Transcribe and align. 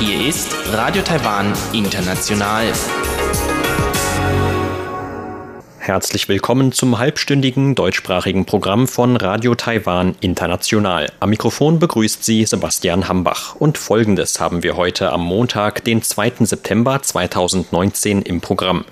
Hier 0.00 0.26
ist 0.26 0.56
Radio 0.72 1.02
Taiwan 1.02 1.52
International. 1.74 2.72
Herzlich 5.78 6.26
willkommen 6.30 6.72
zum 6.72 6.98
halbstündigen 6.98 7.74
deutschsprachigen 7.74 8.46
Programm 8.46 8.88
von 8.88 9.18
Radio 9.18 9.54
Taiwan 9.54 10.16
International. 10.22 11.12
Am 11.20 11.28
Mikrofon 11.28 11.78
begrüßt 11.78 12.24
Sie 12.24 12.46
Sebastian 12.46 13.08
Hambach. 13.08 13.56
Und 13.56 13.76
folgendes 13.76 14.40
haben 14.40 14.62
wir 14.62 14.78
heute 14.78 15.12
am 15.12 15.22
Montag, 15.22 15.84
den 15.84 16.00
2. 16.00 16.46
September 16.46 17.02
2019 17.02 18.22
im 18.22 18.40
Programm. 18.40 18.86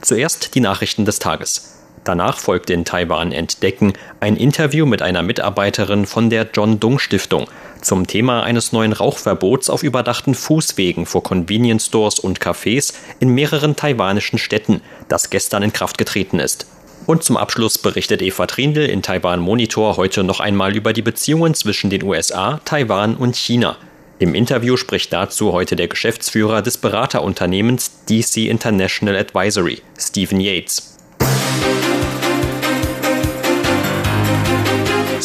Zuerst 0.00 0.54
die 0.54 0.60
Nachrichten 0.60 1.04
des 1.04 1.18
Tages. 1.18 1.75
Danach 2.06 2.38
folgt 2.38 2.70
in 2.70 2.84
Taiwan 2.84 3.32
Entdecken 3.32 3.92
ein 4.20 4.36
Interview 4.36 4.86
mit 4.86 5.02
einer 5.02 5.22
Mitarbeiterin 5.22 6.06
von 6.06 6.30
der 6.30 6.48
John 6.54 6.78
Dung 6.78 7.00
Stiftung 7.00 7.48
zum 7.82 8.06
Thema 8.06 8.44
eines 8.44 8.70
neuen 8.70 8.92
Rauchverbots 8.92 9.68
auf 9.68 9.82
überdachten 9.82 10.36
Fußwegen 10.36 11.04
vor 11.04 11.24
Convenience 11.24 11.86
Stores 11.86 12.20
und 12.20 12.38
Cafés 12.38 12.94
in 13.18 13.30
mehreren 13.30 13.74
taiwanischen 13.74 14.38
Städten, 14.38 14.82
das 15.08 15.30
gestern 15.30 15.64
in 15.64 15.72
Kraft 15.72 15.98
getreten 15.98 16.38
ist. 16.38 16.68
Und 17.06 17.24
zum 17.24 17.36
Abschluss 17.36 17.76
berichtet 17.76 18.22
Eva 18.22 18.46
Trindl 18.46 18.86
in 18.86 19.02
Taiwan 19.02 19.40
Monitor 19.40 19.96
heute 19.96 20.22
noch 20.22 20.38
einmal 20.38 20.76
über 20.76 20.92
die 20.92 21.02
Beziehungen 21.02 21.54
zwischen 21.54 21.90
den 21.90 22.04
USA, 22.04 22.60
Taiwan 22.64 23.16
und 23.16 23.34
China. 23.34 23.78
Im 24.20 24.36
Interview 24.36 24.76
spricht 24.76 25.12
dazu 25.12 25.52
heute 25.52 25.74
der 25.74 25.88
Geschäftsführer 25.88 26.62
des 26.62 26.78
Beraterunternehmens 26.78 28.04
DC 28.08 28.48
International 28.48 29.16
Advisory, 29.16 29.82
Stephen 29.98 30.40
Yates. 30.40 30.95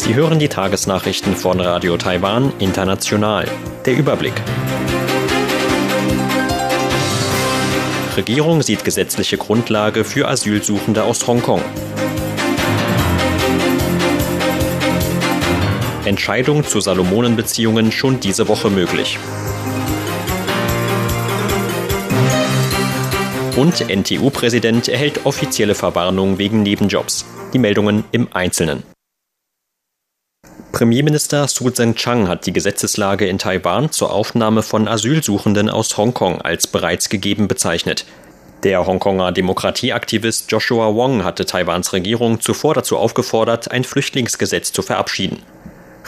Sie 0.02 0.16
hören 0.16 0.40
die 0.40 0.50
Tagesnachrichten 0.50 1.36
von 1.36 1.60
Radio 1.60 1.96
Taiwan 1.96 2.52
International. 2.57 3.48
Der 3.85 3.96
Überblick. 3.96 4.34
Regierung 8.18 8.63
sieht 8.63 8.84
gesetzliche 8.84 9.38
Grundlage 9.38 10.04
für 10.04 10.27
Asylsuchende 10.27 11.04
aus 11.04 11.27
Hongkong. 11.27 11.62
Entscheidung 16.05 16.63
zu 16.63 16.79
Salomonenbeziehungen 16.79 17.91
schon 17.91 18.20
diese 18.20 18.48
Woche 18.48 18.72
möglich. 18.72 19.20
Und 23.55 23.88
NTU-Präsident 23.88 24.90
erhält 24.90 25.27
offizielle 25.27 25.76
Verwarnung 25.76 26.40
wegen 26.40 26.63
Nebenjobs. 26.63 27.24
Die 27.54 27.60
Meldungen 27.60 28.04
im 28.12 28.29
Einzelnen. 28.34 28.82
Premierminister 30.72 31.50
Su 31.50 31.70
Tseng-Chang 31.70 32.30
hat 32.30 32.46
die 32.46 32.54
Gesetzeslage 32.54 33.27
in 33.27 33.38
Taiwan 33.38 33.91
zur 33.91 34.14
Aufnahme 34.14 34.64
von 34.64 34.88
Asylsuchenden 34.88 35.70
aus 35.70 35.98
Hongkong 35.98 36.41
als 36.41 36.66
bereits 36.66 37.10
gegeben 37.10 37.50
bezeichnet. 37.50 38.05
Der 38.63 38.86
Hongkonger 38.86 39.34
Demokratieaktivist 39.34 40.50
Joshua 40.50 40.96
Wong 40.96 41.26
hatte 41.26 41.46
Taiwans 41.46 41.91
Regierung 41.91 42.40
zuvor 42.40 42.74
dazu 42.74 42.98
aufgefordert, 42.98 43.70
ein 43.70 43.84
Flüchtlingsgesetz 43.84 44.72
zu 44.72 44.82
verabschieden. 44.82 45.40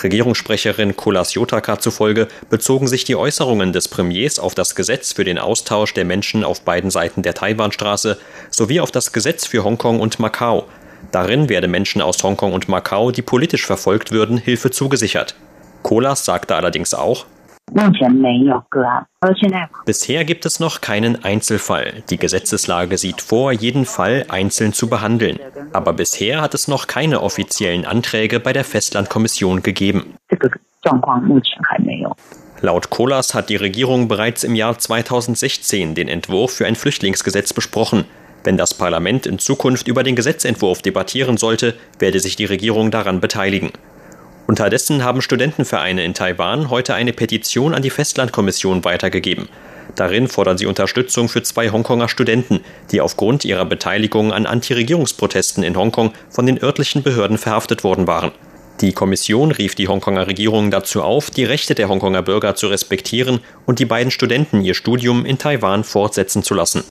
Regierungssprecherin 0.01 0.95
Kolas 0.95 1.33
Yotaka 1.33 1.79
zufolge 1.79 2.29
bezogen 2.49 2.87
sich 2.87 3.03
die 3.03 3.15
Äußerungen 3.15 3.73
des 3.73 3.89
Premiers 3.89 4.39
auf 4.39 4.55
das 4.55 4.75
Gesetz 4.75 5.11
für 5.11 5.25
den 5.25 5.39
Austausch 5.39 5.93
der 5.93 6.05
Menschen 6.05 6.43
auf 6.43 6.61
beiden 6.61 6.89
Seiten 6.89 7.21
der 7.21 7.33
Taiwanstraße 7.33 8.17
sowie 8.49 8.79
auf 8.79 8.91
das 8.91 9.11
Gesetz 9.11 9.45
für 9.45 9.63
Hongkong 9.63 9.99
und 9.99 10.19
Macau, 10.19 10.67
Darin 11.11 11.49
werde 11.49 11.67
Menschen 11.67 12.01
aus 12.01 12.23
Hongkong 12.23 12.53
und 12.53 12.69
Macau, 12.69 13.11
die 13.11 13.21
politisch 13.21 13.65
verfolgt 13.65 14.11
würden, 14.11 14.37
Hilfe 14.37 14.71
zugesichert. 14.71 15.35
Kolas 15.83 16.25
sagte 16.25 16.55
allerdings 16.55 16.93
auch, 16.93 17.25
Bisher 19.85 20.25
gibt 20.25 20.45
es 20.45 20.59
noch 20.59 20.81
keinen 20.81 21.23
Einzelfall. 21.23 22.03
Die 22.09 22.17
Gesetzeslage 22.17 22.97
sieht 22.97 23.21
vor, 23.21 23.51
jeden 23.51 23.85
Fall 23.85 24.25
einzeln 24.27 24.73
zu 24.73 24.89
behandeln. 24.89 25.39
Aber 25.71 25.93
bisher 25.93 26.41
hat 26.41 26.53
es 26.53 26.67
noch 26.67 26.87
keine 26.87 27.21
offiziellen 27.21 27.85
Anträge 27.85 28.39
bei 28.39 28.53
der 28.53 28.63
Festlandkommission 28.63 29.63
gegeben. 29.63 30.17
Laut 32.61 32.89
Kolas 32.89 33.33
hat 33.33 33.49
die 33.49 33.55
Regierung 33.55 34.07
bereits 34.07 34.43
im 34.43 34.55
Jahr 34.55 34.77
2016 34.77 35.95
den 35.95 36.07
Entwurf 36.07 36.53
für 36.53 36.65
ein 36.65 36.75
Flüchtlingsgesetz 36.75 37.53
besprochen. 37.53 38.05
Wenn 38.43 38.57
das 38.57 38.73
Parlament 38.73 39.25
in 39.25 39.39
Zukunft 39.39 39.87
über 39.87 40.03
den 40.03 40.15
Gesetzentwurf 40.15 40.81
debattieren 40.81 41.37
sollte, 41.37 41.75
werde 41.99 42.19
sich 42.19 42.35
die 42.35 42.45
Regierung 42.45 42.91
daran 42.91 43.21
beteiligen. 43.21 43.71
Unterdessen 44.47 45.03
haben 45.03 45.21
Studentenvereine 45.21 46.03
in 46.03 46.13
Taiwan 46.13 46.69
heute 46.69 46.93
eine 46.93 47.13
Petition 47.13 47.73
an 47.73 47.81
die 47.81 47.89
Festlandkommission 47.89 48.83
weitergegeben. 48.83 49.47
Darin 49.95 50.27
fordern 50.27 50.57
sie 50.57 50.65
Unterstützung 50.65 51.29
für 51.29 51.43
zwei 51.43 51.69
Hongkonger 51.69 52.09
Studenten, 52.09 52.59
die 52.91 52.99
aufgrund 52.99 53.45
ihrer 53.45 53.65
Beteiligung 53.65 54.33
an 54.33 54.45
Anti-Regierungsprotesten 54.45 55.63
in 55.63 55.77
Hongkong 55.77 56.11
von 56.29 56.45
den 56.45 56.61
örtlichen 56.61 57.03
Behörden 57.03 57.37
verhaftet 57.37 57.83
worden 57.83 58.07
waren. 58.07 58.31
Die 58.81 58.91
Kommission 58.91 59.51
rief 59.51 59.75
die 59.75 59.87
Hongkonger 59.87 60.27
Regierung 60.27 60.71
dazu 60.71 61.03
auf, 61.03 61.29
die 61.29 61.45
Rechte 61.45 61.75
der 61.75 61.87
Hongkonger 61.87 62.23
Bürger 62.23 62.55
zu 62.55 62.67
respektieren 62.67 63.39
und 63.65 63.79
die 63.79 63.85
beiden 63.85 64.11
Studenten 64.11 64.61
ihr 64.61 64.73
Studium 64.73 65.25
in 65.25 65.37
Taiwan 65.37 65.83
fortsetzen 65.83 66.43
zu 66.43 66.53
lassen. 66.53 66.83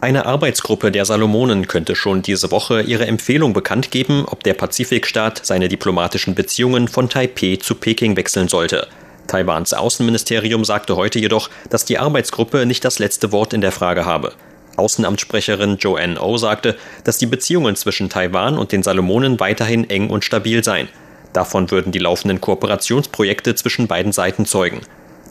Eine 0.00 0.26
Arbeitsgruppe 0.26 0.92
der 0.92 1.04
Salomonen 1.04 1.66
könnte 1.66 1.96
schon 1.96 2.22
diese 2.22 2.52
Woche 2.52 2.82
ihre 2.82 3.08
Empfehlung 3.08 3.52
bekannt 3.52 3.90
geben, 3.90 4.26
ob 4.26 4.44
der 4.44 4.54
Pazifikstaat 4.54 5.44
seine 5.44 5.68
diplomatischen 5.68 6.36
Beziehungen 6.36 6.86
von 6.86 7.08
Taipeh 7.08 7.58
zu 7.58 7.74
Peking 7.74 8.16
wechseln 8.16 8.46
sollte. 8.46 8.86
Taiwans 9.26 9.74
Außenministerium 9.74 10.64
sagte 10.64 10.94
heute 10.94 11.18
jedoch, 11.18 11.50
dass 11.68 11.84
die 11.84 11.98
Arbeitsgruppe 11.98 12.64
nicht 12.64 12.84
das 12.84 13.00
letzte 13.00 13.32
Wort 13.32 13.52
in 13.52 13.60
der 13.60 13.72
Frage 13.72 14.06
habe. 14.06 14.34
Außenamtssprecherin 14.76 15.78
Joanne 15.78 16.20
O 16.20 16.36
sagte, 16.36 16.76
dass 17.02 17.18
die 17.18 17.26
Beziehungen 17.26 17.74
zwischen 17.74 18.08
Taiwan 18.08 18.56
und 18.56 18.70
den 18.70 18.84
Salomonen 18.84 19.40
weiterhin 19.40 19.90
eng 19.90 20.10
und 20.10 20.24
stabil 20.24 20.62
seien. 20.62 20.88
Davon 21.32 21.72
würden 21.72 21.90
die 21.90 21.98
laufenden 21.98 22.40
Kooperationsprojekte 22.40 23.56
zwischen 23.56 23.88
beiden 23.88 24.12
Seiten 24.12 24.46
zeugen. 24.46 24.80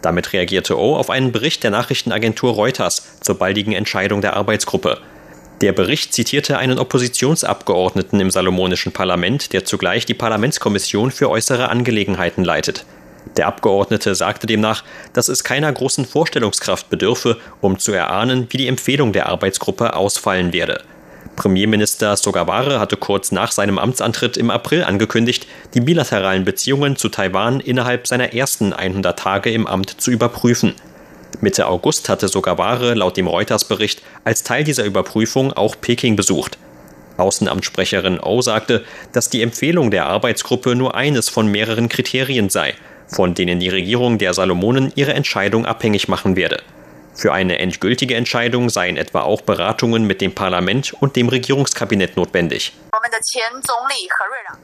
Damit 0.02 0.34
reagierte 0.34 0.78
O 0.78 0.96
auf 0.96 1.10
einen 1.10 1.32
Bericht 1.32 1.64
der 1.64 1.72
Nachrichtenagentur 1.72 2.54
Reuters 2.54 3.20
zur 3.22 3.36
baldigen 3.36 3.74
Entscheidung 3.74 4.22
der 4.22 4.36
Arbeitsgruppe. 4.36 5.00
Der 5.62 5.72
Bericht 5.72 6.14
zitierte 6.14 6.60
einen 6.60 6.78
Oppositionsabgeordneten 6.78 8.20
im 8.20 8.30
salomonischen 8.30 8.92
Parlament, 8.92 9.54
der 9.54 9.66
zugleich 9.66 10.06
die 10.06 10.14
Parlamentskommission 10.14 11.10
für 11.10 11.30
äußere 11.30 11.70
Angelegenheiten 11.70 12.44
leitet. 12.44 12.86
Der 13.36 13.48
Abgeordnete 13.48 14.14
sagte 14.16 14.48
demnach, 14.48 14.84
dass 15.14 15.28
es 15.28 15.44
keiner 15.44 15.72
großen 15.72 16.06
Vorstellungskraft 16.06 16.90
bedürfe, 16.90 17.38
um 17.60 17.80
zu 17.80 17.92
erahnen, 17.92 18.48
wie 18.52 18.58
die 18.58 18.68
Empfehlung 18.68 19.14
der 19.14 19.28
Arbeitsgruppe 19.28 19.96
ausfallen 19.96 20.54
werde. 20.54 20.84
Premierminister 21.38 22.18
Sogaware 22.18 22.80
hatte 22.80 22.98
kurz 22.98 23.32
nach 23.32 23.52
seinem 23.52 23.78
Amtsantritt 23.78 24.38
im 24.38 24.50
April 24.50 24.84
angekündigt, 24.84 25.48
die 25.76 25.82
bilateralen 25.82 26.44
Beziehungen 26.44 26.96
zu 26.96 27.10
Taiwan 27.10 27.60
innerhalb 27.60 28.08
seiner 28.08 28.34
ersten 28.34 28.74
100 28.74 29.18
Tage 29.18 29.52
im 29.52 29.68
Amt 29.68 30.02
zu 30.02 30.10
überprüfen. 30.12 30.74
Mitte 31.40 31.68
August 31.68 32.10
hatte 32.10 32.28
Sogaware 32.28 32.96
laut 32.96 33.18
dem 33.18 33.28
Reuters-Bericht 33.28 34.02
als 34.24 34.44
Teil 34.44 34.64
dieser 34.64 34.84
Überprüfung 34.84 35.54
auch 35.54 35.76
Peking 35.80 36.16
besucht. 36.16 36.58
Außenamtssprecherin 37.18 38.20
O 38.20 38.42
sagte, 38.42 38.84
dass 39.14 39.30
die 39.30 39.44
Empfehlung 39.44 39.92
der 39.92 40.08
Arbeitsgruppe 40.08 40.76
nur 40.76 40.96
eines 40.96 41.30
von 41.30 41.48
mehreren 41.48 41.88
Kriterien 41.88 42.50
sei, 42.50 42.74
von 43.08 43.36
denen 43.36 43.60
die 43.60 43.70
Regierung 43.70 44.18
der 44.18 44.34
Salomonen 44.34 44.92
ihre 44.96 45.14
Entscheidung 45.14 45.68
abhängig 45.68 46.08
machen 46.08 46.36
werde. 46.36 46.64
Für 47.18 47.34
eine 47.34 47.58
endgültige 47.58 48.14
Entscheidung 48.14 48.70
seien 48.70 48.96
etwa 48.96 49.22
auch 49.22 49.42
Beratungen 49.42 50.04
mit 50.06 50.22
dem 50.22 50.36
Parlament 50.36 50.94
und 51.00 51.16
dem 51.16 51.30
Regierungskabinett 51.30 52.16
notwendig. 52.16 52.74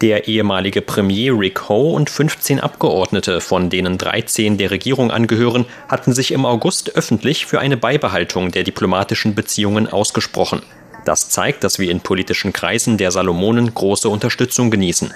Der 0.01 0.27
ehemalige 0.27 0.83
Premier 0.83 1.33
Rick 1.33 1.67
Ho 1.67 1.95
und 1.95 2.11
15 2.11 2.59
Abgeordnete, 2.59 3.41
von 3.41 3.71
denen 3.71 3.97
13 3.97 4.59
der 4.59 4.69
Regierung 4.69 5.09
angehören, 5.09 5.65
hatten 5.87 6.13
sich 6.13 6.31
im 6.31 6.45
August 6.45 6.95
öffentlich 6.95 7.47
für 7.47 7.59
eine 7.59 7.75
Beibehaltung 7.75 8.51
der 8.51 8.63
diplomatischen 8.63 9.33
Beziehungen 9.33 9.87
ausgesprochen. 9.91 10.61
Das 11.05 11.29
zeigt, 11.29 11.63
dass 11.63 11.79
wir 11.79 11.89
in 11.89 12.01
politischen 12.01 12.53
Kreisen 12.53 12.99
der 12.99 13.09
Salomonen 13.09 13.73
große 13.73 14.07
Unterstützung 14.07 14.69
genießen. 14.69 15.11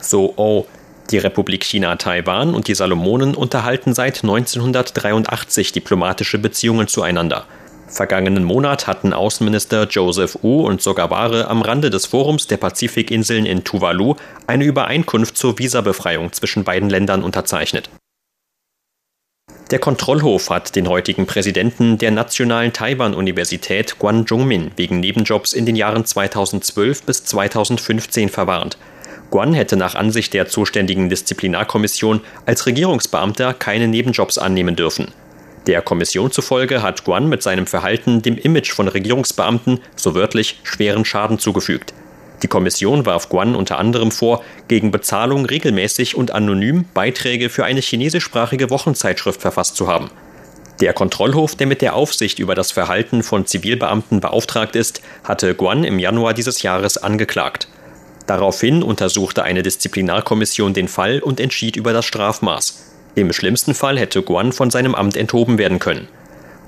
So 0.00 0.34
O. 0.36 0.66
Die 1.10 1.18
Republik 1.18 1.64
China 1.64 1.96
Taiwan 1.96 2.54
und 2.54 2.68
die 2.68 2.74
Salomonen 2.74 3.34
unterhalten 3.34 3.94
seit 3.94 4.22
1983 4.22 5.72
diplomatische 5.72 6.38
Beziehungen 6.38 6.86
zueinander. 6.86 7.46
Vergangenen 7.86 8.44
Monat 8.44 8.86
hatten 8.86 9.14
Außenminister 9.14 9.86
Joseph 9.88 10.38
Wu 10.42 10.66
und 10.66 10.82
Sogaware 10.82 11.48
am 11.48 11.62
Rande 11.62 11.88
des 11.88 12.04
Forums 12.04 12.46
der 12.46 12.58
Pazifikinseln 12.58 13.46
in 13.46 13.64
Tuvalu 13.64 14.16
eine 14.46 14.64
Übereinkunft 14.64 15.38
zur 15.38 15.58
Visabefreiung 15.58 16.34
zwischen 16.34 16.64
beiden 16.64 16.90
Ländern 16.90 17.22
unterzeichnet. 17.22 17.88
Der 19.70 19.78
Kontrollhof 19.78 20.50
hat 20.50 20.76
den 20.76 20.88
heutigen 20.88 21.26
Präsidenten 21.26 21.96
der 21.96 22.10
Nationalen 22.10 22.74
Taiwan-Universität 22.74 23.98
Guan 23.98 24.26
Zhongmin 24.26 24.70
wegen 24.76 25.00
Nebenjobs 25.00 25.54
in 25.54 25.64
den 25.64 25.76
Jahren 25.76 26.04
2012 26.04 27.02
bis 27.04 27.24
2015 27.24 28.28
verwarnt. 28.28 28.76
Guan 29.30 29.52
hätte 29.52 29.76
nach 29.76 29.94
Ansicht 29.94 30.32
der 30.32 30.48
zuständigen 30.48 31.10
Disziplinarkommission 31.10 32.20
als 32.46 32.66
Regierungsbeamter 32.66 33.52
keine 33.52 33.88
Nebenjobs 33.88 34.38
annehmen 34.38 34.74
dürfen. 34.74 35.08
Der 35.66 35.82
Kommission 35.82 36.32
zufolge 36.32 36.82
hat 36.82 37.04
Guan 37.04 37.28
mit 37.28 37.42
seinem 37.42 37.66
Verhalten 37.66 38.22
dem 38.22 38.38
Image 38.38 38.72
von 38.72 38.88
Regierungsbeamten, 38.88 39.80
so 39.96 40.14
wörtlich, 40.14 40.60
schweren 40.62 41.04
Schaden 41.04 41.38
zugefügt. 41.38 41.92
Die 42.42 42.48
Kommission 42.48 43.04
warf 43.04 43.28
Guan 43.28 43.54
unter 43.54 43.78
anderem 43.78 44.10
vor, 44.10 44.42
gegen 44.68 44.92
Bezahlung 44.92 45.44
regelmäßig 45.44 46.14
und 46.14 46.30
anonym 46.30 46.86
Beiträge 46.94 47.50
für 47.50 47.64
eine 47.64 47.80
chinesischsprachige 47.80 48.70
Wochenzeitschrift 48.70 49.42
verfasst 49.42 49.76
zu 49.76 49.88
haben. 49.88 50.10
Der 50.80 50.92
Kontrollhof, 50.92 51.56
der 51.56 51.66
mit 51.66 51.82
der 51.82 51.94
Aufsicht 51.94 52.38
über 52.38 52.54
das 52.54 52.70
Verhalten 52.70 53.22
von 53.22 53.44
Zivilbeamten 53.44 54.20
beauftragt 54.20 54.76
ist, 54.76 55.02
hatte 55.24 55.54
Guan 55.54 55.82
im 55.82 55.98
Januar 55.98 56.32
dieses 56.32 56.62
Jahres 56.62 56.96
angeklagt. 56.96 57.68
Daraufhin 58.28 58.82
untersuchte 58.82 59.42
eine 59.42 59.62
Disziplinarkommission 59.62 60.74
den 60.74 60.86
Fall 60.86 61.20
und 61.20 61.40
entschied 61.40 61.76
über 61.76 61.94
das 61.94 62.04
Strafmaß. 62.04 62.92
Im 63.14 63.32
schlimmsten 63.32 63.72
Fall 63.72 63.98
hätte 63.98 64.22
Guan 64.22 64.52
von 64.52 64.70
seinem 64.70 64.94
Amt 64.94 65.16
enthoben 65.16 65.56
werden 65.56 65.78
können. 65.78 66.08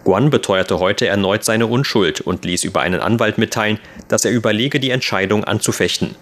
Guan 0.02 0.30
beteuerte 0.30 0.78
heute 0.78 1.06
erneut 1.06 1.44
seine 1.44 1.66
Unschuld 1.66 2.22
und 2.22 2.46
ließ 2.46 2.64
über 2.64 2.80
einen 2.80 3.00
Anwalt 3.00 3.36
mitteilen, 3.36 3.78
dass 4.08 4.24
er 4.24 4.30
überlege, 4.30 4.80
die 4.80 4.88
Entscheidung 4.88 5.44
anzufechten. 5.44 6.14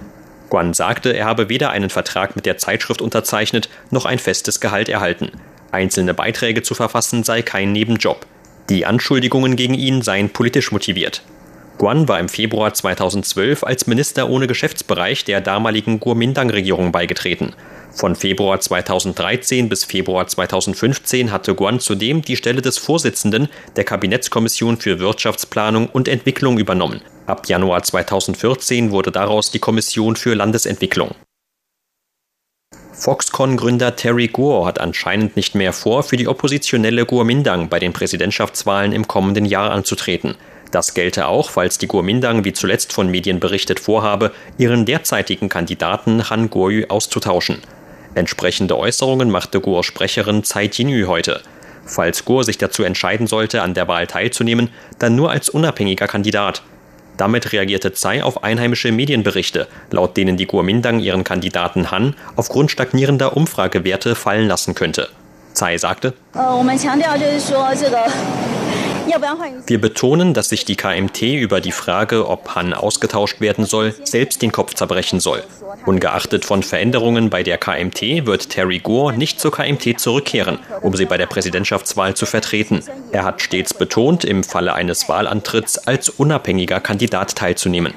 Guan 0.50 0.74
sagte, 0.74 1.16
er 1.16 1.26
habe 1.26 1.48
weder 1.48 1.70
einen 1.70 1.90
Vertrag 1.90 2.34
mit 2.34 2.44
der 2.44 2.58
Zeitschrift 2.58 3.00
unterzeichnet 3.00 3.68
noch 3.92 4.06
ein 4.06 4.18
festes 4.18 4.58
Gehalt 4.58 4.88
erhalten. 4.88 5.30
Einzelne 5.70 6.14
Beiträge 6.14 6.62
zu 6.62 6.74
verfassen 6.74 7.22
sei 7.22 7.42
kein 7.42 7.70
Nebenjob. 7.70 8.26
Die 8.70 8.86
Anschuldigungen 8.86 9.54
gegen 9.54 9.74
ihn 9.74 10.02
seien 10.02 10.30
politisch 10.30 10.72
motiviert. 10.72 11.22
Guan 11.78 12.08
war 12.08 12.18
im 12.18 12.28
Februar 12.28 12.74
2012 12.74 13.62
als 13.62 13.86
Minister 13.86 14.28
ohne 14.28 14.48
Geschäftsbereich 14.48 15.24
der 15.24 15.40
damaligen 15.40 16.00
Kuomintang-Regierung 16.00 16.90
beigetreten. 16.90 17.54
Von 17.92 18.16
Februar 18.16 18.60
2013 18.60 19.68
bis 19.68 19.84
Februar 19.84 20.26
2015 20.26 21.30
hatte 21.30 21.54
Guan 21.54 21.78
zudem 21.78 22.22
die 22.22 22.34
Stelle 22.34 22.62
des 22.62 22.78
Vorsitzenden 22.78 23.48
der 23.76 23.84
Kabinettskommission 23.84 24.78
für 24.78 24.98
Wirtschaftsplanung 24.98 25.86
und 25.86 26.08
Entwicklung 26.08 26.58
übernommen. 26.58 27.00
Ab 27.26 27.48
Januar 27.48 27.84
2014 27.84 28.90
wurde 28.90 29.12
daraus 29.12 29.52
die 29.52 29.60
Kommission 29.60 30.16
für 30.16 30.34
Landesentwicklung. 30.34 31.14
Foxconn-Gründer 32.92 33.94
Terry 33.94 34.26
Gore 34.26 34.66
hat 34.66 34.80
anscheinend 34.80 35.36
nicht 35.36 35.54
mehr 35.54 35.72
vor, 35.72 36.02
für 36.02 36.16
die 36.16 36.26
oppositionelle 36.26 37.06
Guomindang 37.06 37.68
bei 37.68 37.78
den 37.78 37.92
Präsidentschaftswahlen 37.92 38.92
im 38.92 39.06
kommenden 39.06 39.44
Jahr 39.44 39.70
anzutreten. 39.70 40.34
Das 40.70 40.94
gelte 40.94 41.28
auch, 41.28 41.50
falls 41.50 41.78
die 41.78 41.88
Guomindang 41.88 42.44
wie 42.44 42.52
zuletzt 42.52 42.92
von 42.92 43.10
Medien 43.10 43.40
berichtet 43.40 43.80
vorhabe, 43.80 44.32
ihren 44.58 44.84
derzeitigen 44.84 45.48
Kandidaten 45.48 46.28
Han 46.28 46.50
Guoyu 46.50 46.84
auszutauschen. 46.88 47.62
Entsprechende 48.14 48.76
Äußerungen 48.76 49.30
machte 49.30 49.60
Guos 49.60 49.86
Sprecherin 49.86 50.42
Tsai 50.42 50.70
Jinyu 50.72 51.06
heute. 51.06 51.40
Falls 51.86 52.24
Guo 52.24 52.42
sich 52.42 52.58
dazu 52.58 52.82
entscheiden 52.82 53.26
sollte, 53.26 53.62
an 53.62 53.72
der 53.74 53.88
Wahl 53.88 54.06
teilzunehmen, 54.06 54.68
dann 54.98 55.16
nur 55.16 55.30
als 55.30 55.48
unabhängiger 55.48 56.06
Kandidat. 56.06 56.62
Damit 57.16 57.52
reagierte 57.52 57.92
Tsai 57.92 58.22
auf 58.22 58.44
einheimische 58.44 58.92
Medienberichte, 58.92 59.66
laut 59.90 60.16
denen 60.16 60.36
die 60.36 60.46
Guomindang 60.46 61.00
ihren 61.00 61.24
Kandidaten 61.24 61.90
Han 61.90 62.14
aufgrund 62.36 62.70
stagnierender 62.70 63.36
Umfragewerte 63.36 64.14
fallen 64.14 64.46
lassen 64.46 64.74
könnte. 64.74 65.08
Tsai 65.54 65.78
sagte, 65.78 66.14
wir 69.66 69.80
betonen, 69.80 70.34
dass 70.34 70.48
sich 70.48 70.64
die 70.64 70.76
KMT 70.76 71.22
über 71.22 71.60
die 71.60 71.72
Frage, 71.72 72.28
ob 72.28 72.54
Han 72.54 72.74
ausgetauscht 72.74 73.40
werden 73.40 73.64
soll, 73.64 73.94
selbst 74.04 74.42
den 74.42 74.52
Kopf 74.52 74.74
zerbrechen 74.74 75.20
soll. 75.20 75.42
Ungeachtet 75.86 76.44
von 76.44 76.62
Veränderungen 76.62 77.30
bei 77.30 77.42
der 77.42 77.58
KMT 77.58 78.26
wird 78.26 78.50
Terry 78.50 78.78
Gore 78.78 79.14
nicht 79.14 79.40
zur 79.40 79.52
KMT 79.52 79.98
zurückkehren, 79.98 80.58
um 80.82 80.94
sie 80.94 81.06
bei 81.06 81.16
der 81.16 81.26
Präsidentschaftswahl 81.26 82.14
zu 82.14 82.26
vertreten. 82.26 82.82
Er 83.12 83.24
hat 83.24 83.42
stets 83.42 83.74
betont, 83.74 84.24
im 84.24 84.44
Falle 84.44 84.74
eines 84.74 85.08
Wahlantritts 85.08 85.78
als 85.78 86.08
unabhängiger 86.08 86.80
Kandidat 86.80 87.36
teilzunehmen. 87.36 87.94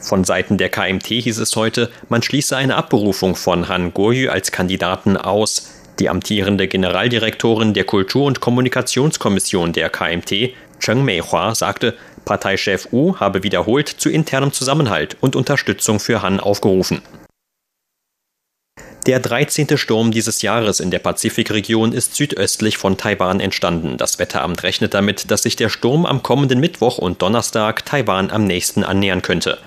Von 0.00 0.24
Seiten 0.24 0.56
der 0.56 0.70
KMT 0.70 1.06
hieß 1.06 1.38
es 1.38 1.54
heute, 1.56 1.90
man 2.08 2.22
schließe 2.22 2.56
eine 2.56 2.76
Abberufung 2.76 3.36
von 3.36 3.68
Han 3.68 3.92
Goryu 3.92 4.30
als 4.30 4.50
Kandidaten 4.50 5.16
aus. 5.16 5.69
Die 6.00 6.08
amtierende 6.08 6.66
Generaldirektorin 6.66 7.74
der 7.74 7.84
Kultur- 7.84 8.24
und 8.24 8.40
Kommunikationskommission 8.40 9.74
der 9.74 9.90
KMT, 9.90 10.54
Cheng 10.80 11.04
Meihua, 11.04 11.54
sagte, 11.54 11.94
Parteichef 12.24 12.88
Wu 12.90 13.16
habe 13.16 13.42
wiederholt 13.42 13.88
zu 13.88 14.08
internem 14.08 14.50
Zusammenhalt 14.50 15.18
und 15.20 15.36
Unterstützung 15.36 16.00
für 16.00 16.22
Han 16.22 16.40
aufgerufen. 16.40 17.02
Der 19.06 19.20
13. 19.20 19.76
Sturm 19.76 20.10
dieses 20.10 20.40
Jahres 20.40 20.80
in 20.80 20.90
der 20.90 20.98
Pazifikregion 21.00 21.92
ist 21.92 22.14
südöstlich 22.14 22.78
von 22.78 22.96
Taiwan 22.96 23.40
entstanden. 23.40 23.98
Das 23.98 24.18
Wetteramt 24.18 24.62
rechnet 24.62 24.94
damit, 24.94 25.30
dass 25.30 25.42
sich 25.42 25.56
der 25.56 25.68
Sturm 25.68 26.06
am 26.06 26.22
kommenden 26.22 26.60
Mittwoch 26.60 26.96
und 26.96 27.20
Donnerstag 27.20 27.84
Taiwan 27.84 28.30
am 28.30 28.44
nächsten 28.44 28.84
annähern 28.84 29.20
könnte. 29.20 29.58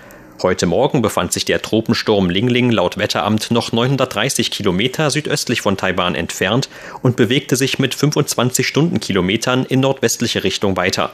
Heute 0.41 0.65
Morgen 0.65 1.01
befand 1.01 1.31
sich 1.31 1.45
der 1.45 1.61
Tropensturm 1.61 2.29
Lingling 2.29 2.71
laut 2.71 2.97
Wetteramt 2.97 3.51
noch 3.51 3.71
930 3.71 4.51
Kilometer 4.51 5.09
südöstlich 5.09 5.61
von 5.61 5.77
Taiwan 5.77 6.15
entfernt 6.15 6.69
und 7.01 7.15
bewegte 7.15 7.55
sich 7.55 7.79
mit 7.79 7.95
25 7.95 8.67
Stundenkilometern 8.67 9.63
in 9.65 9.79
nordwestliche 9.79 10.43
Richtung 10.43 10.75
weiter. 10.75 11.11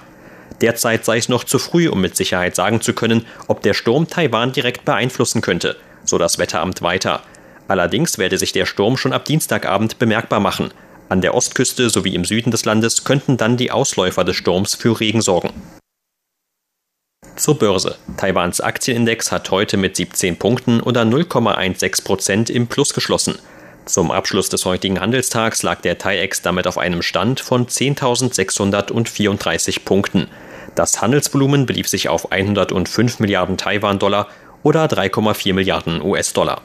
Derzeit 0.62 1.06
sei 1.06 1.18
es 1.18 1.30
noch 1.30 1.44
zu 1.44 1.60
früh, 1.60 1.90
um 1.90 2.02
mit 2.02 2.16
Sicherheit 2.16 2.56
sagen 2.56 2.82
zu 2.82 2.94
können, 2.94 3.26
ob 3.48 3.62
der 3.62 3.74
Sturm 3.74 4.08
Taiwan 4.08 4.52
direkt 4.52 4.86
beeinflussen 4.86 5.42
könnte, 5.42 5.76
so 6.04 6.18
das 6.18 6.40
Wetteramt 6.40 6.82
weiter. 6.82 7.22
Allerdings 7.68 8.18
werde 8.18 8.38
sich 8.40 8.52
der 8.52 8.66
Sturm 8.66 8.98
schon 8.98 9.14
ab 9.14 9.26
Dienstagabend 9.26 10.00
bemerkbar 10.00 10.40
machen. 10.40 10.72
An 11.08 11.22
der 11.22 11.36
Ostküste 11.36 11.90
sowie 11.90 12.16
im 12.16 12.26
Süden 12.26 12.52
des 12.52 12.66
Landes 12.66 13.04
könnten 13.04 13.38
dann 13.38 13.58
die 13.58 13.70
Ausläufer 13.70 14.24
des 14.24 14.38
Sturms 14.38 14.76
für 14.76 15.00
Regen 15.00 15.22
sorgen. 15.22 15.52
Zur 17.40 17.58
Börse. 17.58 17.96
Taiwans 18.18 18.60
Aktienindex 18.60 19.32
hat 19.32 19.50
heute 19.50 19.78
mit 19.78 19.96
17 19.96 20.38
Punkten 20.38 20.82
oder 20.82 21.04
0,16 21.04 22.04
Prozent 22.04 22.50
im 22.50 22.68
Plus 22.68 22.94
geschlossen. 22.94 23.40
Zum 23.86 24.12
Abschluss 24.12 24.50
des 24.50 24.66
heutigen 24.66 25.00
Handelstags 25.00 25.64
lag 25.64 25.80
der 25.80 25.98
TAIEX 25.98 26.42
damit 26.42 26.68
auf 26.68 26.78
einem 26.78 27.02
Stand 27.02 27.40
von 27.40 27.66
10.634 27.66 29.86
Punkten. 29.86 30.28
Das 30.76 31.02
Handelsvolumen 31.02 31.66
belief 31.66 31.88
sich 31.88 32.10
auf 32.10 32.34
105 32.34 33.22
Milliarden 33.22 33.56
Taiwan-Dollar 33.56 34.28
oder 34.62 34.88
3,4 34.88 35.54
Milliarden 35.54 36.02
US-Dollar. 36.02 36.62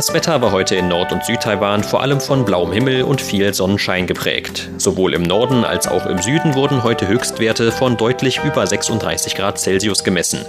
Das 0.00 0.14
Wetter 0.14 0.40
war 0.40 0.50
heute 0.50 0.76
in 0.76 0.88
Nord- 0.88 1.12
und 1.12 1.26
Südtaiwan 1.26 1.84
vor 1.84 2.00
allem 2.00 2.22
von 2.22 2.46
blauem 2.46 2.72
Himmel 2.72 3.02
und 3.02 3.20
viel 3.20 3.52
Sonnenschein 3.52 4.06
geprägt. 4.06 4.70
Sowohl 4.78 5.12
im 5.12 5.20
Norden 5.20 5.62
als 5.62 5.86
auch 5.86 6.06
im 6.06 6.16
Süden 6.16 6.54
wurden 6.54 6.82
heute 6.84 7.06
Höchstwerte 7.06 7.70
von 7.70 7.98
deutlich 7.98 8.40
über 8.42 8.66
36 8.66 9.34
Grad 9.34 9.58
Celsius 9.58 10.02
gemessen. 10.02 10.40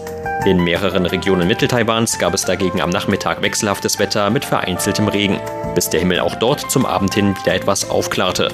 In 0.46 0.63
mehreren 0.63 1.05
Regionen 1.05 1.50
Mitteltaiwans 1.50 2.17
gab 2.17 2.34
es 2.34 2.46
dagegen 2.46 2.79
am 2.79 2.91
Nachmittag 2.91 3.41
wechselhaftes 3.41 4.00
Wetter 4.00 4.29
mit 4.29 4.46
vereinzeltem 4.46 5.10
Regen, 5.10 5.38
bis 5.75 5.89
der 5.89 6.00
Himmel 6.00 6.22
auch 6.22 6.36
dort 6.36 6.72
zum 6.72 6.86
Abend 6.86 7.13
hin 7.13 7.36
wieder 7.38 7.53
etwas 7.53 7.89
aufklarte. 7.89 8.53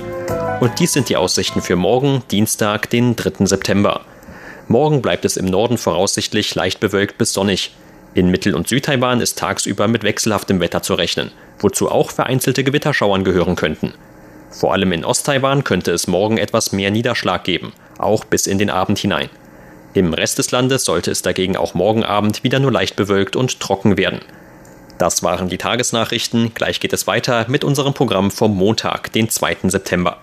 Und 0.61 0.79
dies 0.79 0.93
sind 0.93 1.09
die 1.09 1.17
Aussichten 1.17 1.61
für 1.61 1.75
morgen, 1.75 2.23
Dienstag, 2.31 2.89
den 2.89 3.15
3. 3.15 3.45
September. 3.45 4.01
Morgen 4.67 5.03
bleibt 5.03 5.25
es 5.25 5.37
im 5.37 5.45
Norden 5.45 5.77
voraussichtlich 5.77 6.55
leicht 6.55 6.79
bewölkt 6.79 7.19
bis 7.19 7.33
sonnig. 7.33 7.71
In 8.17 8.31
Mittel- 8.31 8.55
und 8.55 8.67
Südtaiwan 8.67 9.21
ist 9.21 9.37
tagsüber 9.37 9.87
mit 9.87 10.01
wechselhaftem 10.01 10.59
Wetter 10.59 10.81
zu 10.81 10.95
rechnen, 10.95 11.29
wozu 11.59 11.91
auch 11.91 12.09
vereinzelte 12.09 12.63
Gewitterschauern 12.63 13.23
gehören 13.23 13.55
könnten. 13.55 13.93
Vor 14.49 14.73
allem 14.73 14.91
in 14.91 15.05
Osttaiwan 15.05 15.63
könnte 15.63 15.91
es 15.91 16.07
morgen 16.07 16.39
etwas 16.39 16.71
mehr 16.71 16.89
Niederschlag 16.89 17.43
geben, 17.43 17.73
auch 17.99 18.25
bis 18.25 18.47
in 18.47 18.57
den 18.57 18.71
Abend 18.71 18.97
hinein. 18.97 19.29
Im 19.93 20.15
Rest 20.15 20.39
des 20.39 20.49
Landes 20.49 20.83
sollte 20.83 21.11
es 21.11 21.21
dagegen 21.21 21.57
auch 21.57 21.75
morgen 21.75 22.03
Abend 22.03 22.43
wieder 22.43 22.59
nur 22.59 22.71
leicht 22.71 22.95
bewölkt 22.95 23.35
und 23.35 23.59
trocken 23.59 23.97
werden. 23.97 24.21
Das 24.97 25.21
waren 25.21 25.47
die 25.47 25.59
Tagesnachrichten. 25.59 26.55
Gleich 26.55 26.79
geht 26.79 26.93
es 26.93 27.05
weiter 27.05 27.45
mit 27.47 27.63
unserem 27.63 27.93
Programm 27.93 28.31
vom 28.31 28.57
Montag, 28.57 29.13
den 29.13 29.29
2. 29.29 29.57
September. 29.65 30.17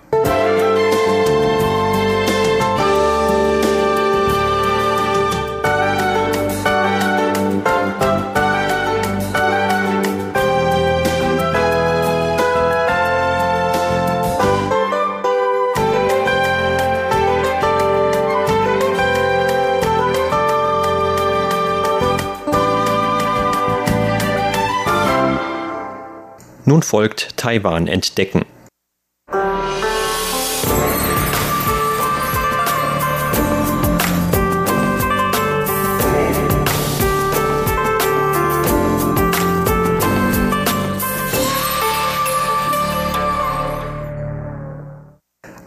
Nun 26.75 26.83
folgt 26.83 27.37
Taiwan 27.37 27.87
entdecken. 27.87 28.45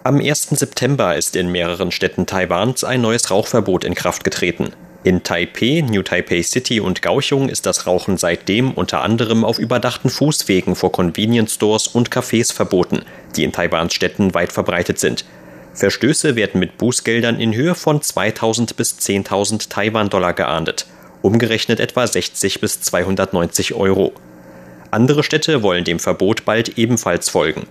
Am 0.04 0.20
1. 0.20 0.50
September 0.50 1.16
ist 1.16 1.38
in 1.38 1.50
mehreren 1.50 1.92
Städten 1.92 2.26
Taiwans 2.26 2.84
ein 2.84 3.00
neues 3.00 3.32
Rauchverbot 3.32 3.86
in 3.86 3.96
Kraft 3.96 4.26
getreten. 4.26 4.74
In 5.08 5.24
Taipei, 5.24 5.86
New 5.90 6.04
Taipei 6.04 6.44
City 6.44 6.82
und 6.82 7.02
Kaohsiung 7.02 7.48
ist 7.48 7.66
das 7.66 7.88
Rauchen 7.88 8.18
seitdem 8.18 8.74
unter 8.74 9.04
anderem 9.04 9.46
auf 9.46 9.58
überdachten 9.58 10.10
Fußwegen 10.10 10.76
vor 10.76 10.92
Convenience 10.92 11.54
Stores 11.54 11.88
und 11.88 12.10
Cafés 12.10 12.54
verboten, 12.54 13.04
die 13.38 13.46
in 13.46 13.54
Taiwans 13.54 13.94
Städten 13.94 14.34
weit 14.34 14.52
verbreitet 14.52 15.00
sind. 15.00 15.24
Verstöße 15.74 16.36
werden 16.36 16.60
mit 16.60 16.78
Bußgeldern 16.78 17.40
in 17.40 17.56
Höhe 17.56 17.74
von 17.74 18.02
2000 18.02 18.76
bis 18.76 18.98
10.000 19.00 19.70
Taiwan-Dollar 19.70 20.34
geahndet, 20.34 20.88
umgerechnet 21.22 21.80
etwa 21.80 22.06
60 22.06 22.60
bis 22.60 22.82
290 22.82 23.76
Euro. 23.76 24.12
Andere 24.92 25.24
Städte 25.24 25.64
wollen 25.64 25.86
dem 25.86 26.00
Verbot 26.00 26.44
bald 26.44 26.78
ebenfalls 26.78 27.30
folgen. 27.30 27.66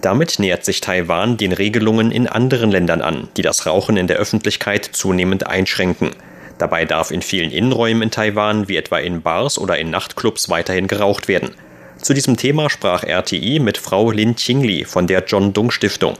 Damit 0.00 0.38
nähert 0.38 0.64
sich 0.64 0.80
Taiwan 0.80 1.36
den 1.36 1.52
Regelungen 1.52 2.10
in 2.10 2.26
anderen 2.26 2.70
Ländern 2.70 3.02
an, 3.02 3.28
die 3.36 3.42
das 3.42 3.66
Rauchen 3.66 3.98
in 3.98 4.06
der 4.06 4.16
Öffentlichkeit 4.16 4.88
zunehmend 4.90 5.46
einschränken. 5.46 6.12
Dabei 6.60 6.84
darf 6.84 7.10
in 7.10 7.22
vielen 7.22 7.50
Innenräumen 7.50 8.02
in 8.02 8.10
Taiwan, 8.10 8.68
wie 8.68 8.76
etwa 8.76 8.98
in 8.98 9.22
Bars 9.22 9.56
oder 9.56 9.78
in 9.78 9.88
Nachtclubs, 9.88 10.50
weiterhin 10.50 10.88
geraucht 10.88 11.26
werden. 11.26 11.52
Zu 11.96 12.12
diesem 12.12 12.36
Thema 12.36 12.68
sprach 12.68 13.02
RTI 13.02 13.60
mit 13.60 13.78
Frau 13.78 14.10
Lin 14.10 14.36
Qingli 14.36 14.84
von 14.84 15.06
der 15.06 15.24
John 15.26 15.54
Dung 15.54 15.70
Stiftung. 15.70 16.18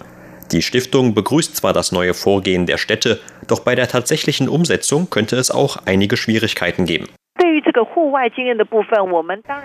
Die 0.51 0.63
Stiftung 0.63 1.13
begrüßt 1.13 1.57
zwar 1.57 1.75
das 1.75 1.93
neue 1.93 2.15
Vorgehen 2.15 2.65
der 2.65 2.79
Städte, 2.79 3.21
doch 3.49 3.61
bei 3.61 3.75
der 3.75 3.89
tatsächlichen 3.89 4.49
Umsetzung 4.49 5.11
könnte 5.11 5.37
es 5.37 5.51
auch 5.51 5.77
einige 5.85 6.17
Schwierigkeiten 6.17 6.87
geben. 6.87 7.07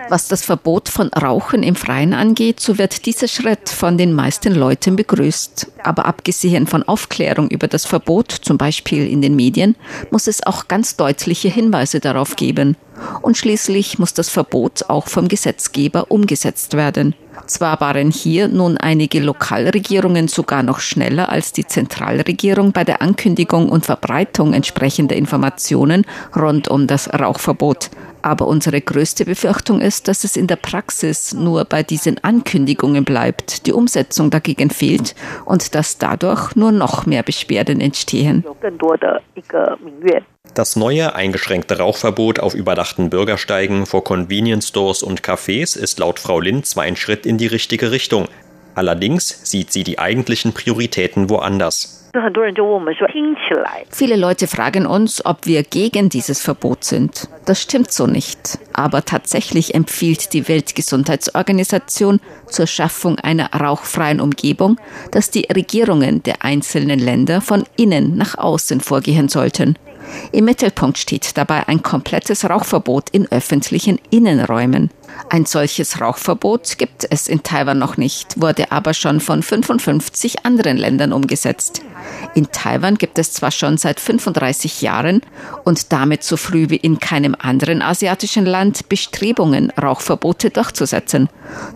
Was 0.10 0.28
das 0.28 0.46
Verbot 0.46 0.88
von 0.88 1.10
Rauchen 1.10 1.62
im 1.64 1.76
Freien 1.76 2.14
angeht, 2.14 2.60
so 2.60 2.78
wird 2.78 3.06
dieser 3.06 3.28
Schritt 3.28 3.70
von 3.70 3.98
den 3.98 4.14
meisten 4.14 4.56
Leuten 4.56 4.96
begrüßt. 4.96 5.72
Aber 5.84 6.06
abgesehen 6.06 6.68
von 6.68 6.84
Aufklärung 6.84 7.50
über 7.50 7.68
das 7.68 7.86
Verbot, 7.86 8.32
zum 8.32 8.58
Beispiel 8.58 9.08
in 9.12 9.22
den 9.22 9.36
Medien, 9.36 9.76
muss 10.10 10.28
es 10.28 10.46
auch 10.46 10.68
ganz 10.68 10.96
deutliche 10.96 11.50
Hinweise 11.50 12.00
darauf 12.00 12.36
geben. 12.36 12.78
Und 13.22 13.38
schließlich 13.38 14.00
muss 14.00 14.14
das 14.14 14.30
Verbot 14.30 14.86
auch 14.90 15.08
vom 15.08 15.28
Gesetzgeber 15.28 16.12
umgesetzt 16.12 16.76
werden. 16.76 17.16
Zwar 17.48 17.80
waren 17.82 18.12
hier 18.12 18.48
nun 18.48 18.78
einige 18.78 19.20
Lokalregierungen 19.20 20.28
sogar 20.28 20.64
noch 20.64 20.80
schneller 20.80 21.30
als 21.30 21.52
die 21.52 21.66
Zentralregierung 21.66 22.72
bei 22.72 22.84
der 22.84 23.02
Ankündigung 23.02 23.70
und 23.70 23.86
Verbreitung 23.86 24.54
entsprechender 24.54 25.16
Informationen 25.16 26.06
rund 26.36 26.68
um 26.68 26.88
das 26.88 27.14
Rauchverbot. 27.14 27.92
Aber 28.22 28.48
unsere 28.48 28.82
größte 28.82 29.26
Befürchtung 29.26 29.82
ist, 29.82 30.08
dass 30.08 30.24
es 30.24 30.36
in 30.36 30.48
der 30.48 30.56
Praxis 30.56 31.34
nur 31.34 31.66
bei 31.66 31.84
diesen 31.84 32.24
Ankündigungen 32.24 33.06
bleibt, 33.06 33.68
die 33.68 33.74
Umsetzung 33.74 34.32
dagegen 34.32 34.72
fehlt 34.72 35.14
und 35.46 35.76
dass 35.76 36.00
dadurch 36.00 36.56
nur 36.56 36.72
noch 36.72 37.06
mehr 37.06 37.22
Beschwerden 37.22 37.82
entstehen. 37.82 38.44
Das 40.56 40.78
neue 40.78 41.14
eingeschränkte 41.14 41.80
Rauchverbot 41.80 42.40
auf 42.40 42.54
überdachten 42.54 43.10
Bürgersteigen 43.10 43.86
vor 43.86 44.06
Convenience 44.06 44.70
Stores 44.70 45.04
und 45.04 45.22
Cafés 45.22 45.78
ist 45.78 46.00
laut 46.00 46.18
Frau 46.18 46.40
Lind 46.40 46.66
zwar 46.66 46.86
ein 46.86 46.96
Schritt 46.96 47.26
in 47.26 47.38
die 47.38 47.48
richtige 47.48 47.92
Richtung. 47.92 48.30
Allerdings 48.74 49.42
sieht 49.44 49.74
sie 49.74 49.84
die 49.84 50.00
eigentlichen 50.00 50.54
Prioritäten 50.54 51.30
woanders. 51.30 52.10
Viele 53.90 54.16
Leute 54.16 54.48
fragen 54.48 54.86
uns, 54.86 55.26
ob 55.26 55.46
wir 55.46 55.64
gegen 55.64 56.08
dieses 56.08 56.42
Verbot 56.42 56.86
sind. 56.86 57.28
Das 57.46 57.62
stimmt 57.62 57.92
so 57.92 58.08
nicht. 58.08 58.58
Aber 58.72 59.04
tatsächlich 59.04 59.76
empfiehlt 59.76 60.32
die 60.32 60.48
Weltgesundheitsorganisation 60.48 62.22
zur 62.48 62.68
Schaffung 62.68 63.20
einer 63.20 63.52
rauchfreien 63.54 64.22
Umgebung, 64.22 64.80
dass 65.12 65.32
die 65.32 65.48
Regierungen 65.54 66.24
der 66.24 66.46
einzelnen 66.46 67.00
Länder 67.00 67.42
von 67.42 67.66
innen 67.76 68.16
nach 68.16 68.38
außen 68.38 68.80
vorgehen 68.80 69.28
sollten. 69.28 69.78
Im 70.32 70.46
Mittelpunkt 70.46 70.98
steht 70.98 71.38
dabei 71.38 71.68
ein 71.68 71.82
komplettes 71.82 72.50
Rauchverbot 72.50 73.10
in 73.12 73.32
öffentlichen 73.32 74.00
Innenräumen. 74.10 74.90
Ein 75.30 75.46
solches 75.46 76.00
Rauchverbot 76.02 76.78
gibt 76.78 77.08
es 77.10 77.28
in 77.28 77.44
Taiwan 77.44 77.80
noch 77.80 77.98
nicht, 77.98 78.40
wurde 78.40 78.72
aber 78.72 78.94
schon 78.94 79.20
von 79.20 79.42
55 79.42 80.46
anderen 80.46 80.78
Ländern 80.78 81.14
umgesetzt. 81.14 81.82
In 82.36 82.52
Taiwan 82.52 82.96
gibt 82.96 83.18
es 83.18 83.32
zwar 83.32 83.52
schon 83.52 83.78
seit 83.78 84.00
35 84.00 84.82
Jahren 84.82 85.22
und 85.64 85.92
damit 85.92 86.24
so 86.24 86.38
früh 86.38 86.70
wie 86.70 86.76
in 86.76 87.00
keinem 87.00 87.36
anderen 87.40 87.82
asiatischen 87.82 88.46
Land 88.46 88.90
Bestrebungen, 88.90 89.72
Rauchverbote 89.72 90.50
durchzusetzen. 90.50 91.30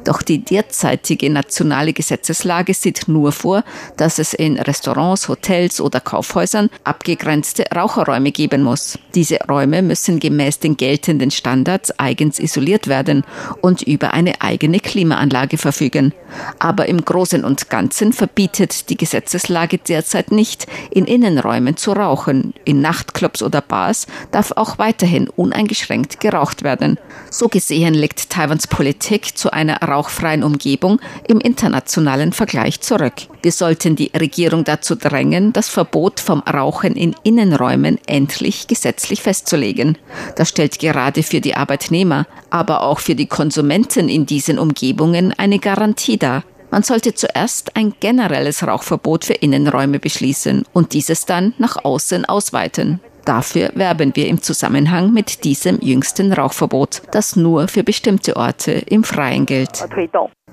Doch 0.03 0.21
die 0.21 0.43
derzeitige 0.43 1.29
nationale 1.29 1.93
Gesetzeslage 1.93 2.73
sieht 2.73 3.07
nur 3.07 3.31
vor, 3.31 3.63
dass 3.97 4.19
es 4.19 4.33
in 4.33 4.59
Restaurants, 4.59 5.29
Hotels 5.29 5.79
oder 5.79 5.99
Kaufhäusern 5.99 6.69
abgegrenzte 6.83 7.65
Raucherräume 7.73 8.31
geben 8.31 8.63
muss. 8.63 8.99
Diese 9.15 9.37
Räume 9.49 9.81
müssen 9.81 10.19
gemäß 10.19 10.59
den 10.59 10.77
geltenden 10.77 11.31
Standards 11.31 11.97
eigens 11.99 12.39
isoliert 12.39 12.87
werden 12.87 13.23
und 13.61 13.81
über 13.81 14.13
eine 14.13 14.41
eigene 14.41 14.79
Klimaanlage 14.79 15.57
verfügen. 15.57 16.13
Aber 16.59 16.87
im 16.87 17.03
Großen 17.03 17.43
und 17.43 17.69
Ganzen 17.69 18.13
verbietet 18.13 18.89
die 18.89 18.97
Gesetzeslage 18.97 19.77
derzeit 19.77 20.31
nicht, 20.31 20.67
in 20.91 21.05
Innenräumen 21.05 21.77
zu 21.77 21.91
rauchen. 21.91 22.53
In 22.65 22.81
Nachtclubs 22.81 23.41
oder 23.41 23.61
Bars 23.61 24.07
darf 24.31 24.51
auch 24.55 24.77
weiterhin 24.77 25.29
uneingeschränkt 25.29 26.19
geraucht 26.19 26.63
werden. 26.63 26.97
So 27.31 27.47
gesehen 27.47 27.93
legt 27.93 28.29
Taiwans 28.29 28.67
Politik 28.67 29.37
zu 29.37 29.51
einer 29.51 29.81
rauchfreien 29.81 30.43
Umgebung 30.43 30.99
im 31.27 31.39
internationalen 31.39 32.33
Vergleich 32.33 32.81
zurück. 32.81 33.13
Wir 33.41 33.51
sollten 33.51 33.95
die 33.95 34.11
Regierung 34.15 34.63
dazu 34.63 34.95
drängen, 34.95 35.53
das 35.53 35.69
Verbot 35.69 36.19
vom 36.19 36.39
Rauchen 36.41 36.95
in 36.95 37.15
Innenräumen 37.23 37.97
endlich 38.05 38.67
gesetzlich 38.67 39.21
festzulegen. 39.21 39.97
Das 40.35 40.49
stellt 40.49 40.79
gerade 40.79 41.23
für 41.23 41.39
die 41.39 41.55
Arbeitnehmer, 41.55 42.25
aber 42.49 42.83
auch 42.83 42.99
für 42.99 43.15
die 43.15 43.27
Konsumenten 43.27 44.09
in 44.09 44.25
diesen 44.25 44.59
Umgebungen 44.59 45.33
eine 45.37 45.59
Garantie 45.59 46.17
dar. 46.17 46.43
Man 46.71 46.83
sollte 46.83 47.15
zuerst 47.15 47.75
ein 47.75 47.93
generelles 47.99 48.65
Rauchverbot 48.65 49.25
für 49.25 49.33
Innenräume 49.33 49.99
beschließen 49.99 50.65
und 50.71 50.93
dieses 50.93 51.25
dann 51.25 51.53
nach 51.57 51.83
außen 51.83 52.25
ausweiten. 52.25 52.99
Dafür 53.25 53.71
werben 53.75 54.15
wir 54.15 54.27
im 54.27 54.41
Zusammenhang 54.41 55.13
mit 55.13 55.43
diesem 55.43 55.79
jüngsten 55.81 56.33
Rauchverbot, 56.33 57.01
das 57.11 57.35
nur 57.35 57.67
für 57.67 57.83
bestimmte 57.83 58.35
Orte 58.35 58.71
im 58.71 59.03
Freien 59.03 59.45
gilt. 59.45 59.85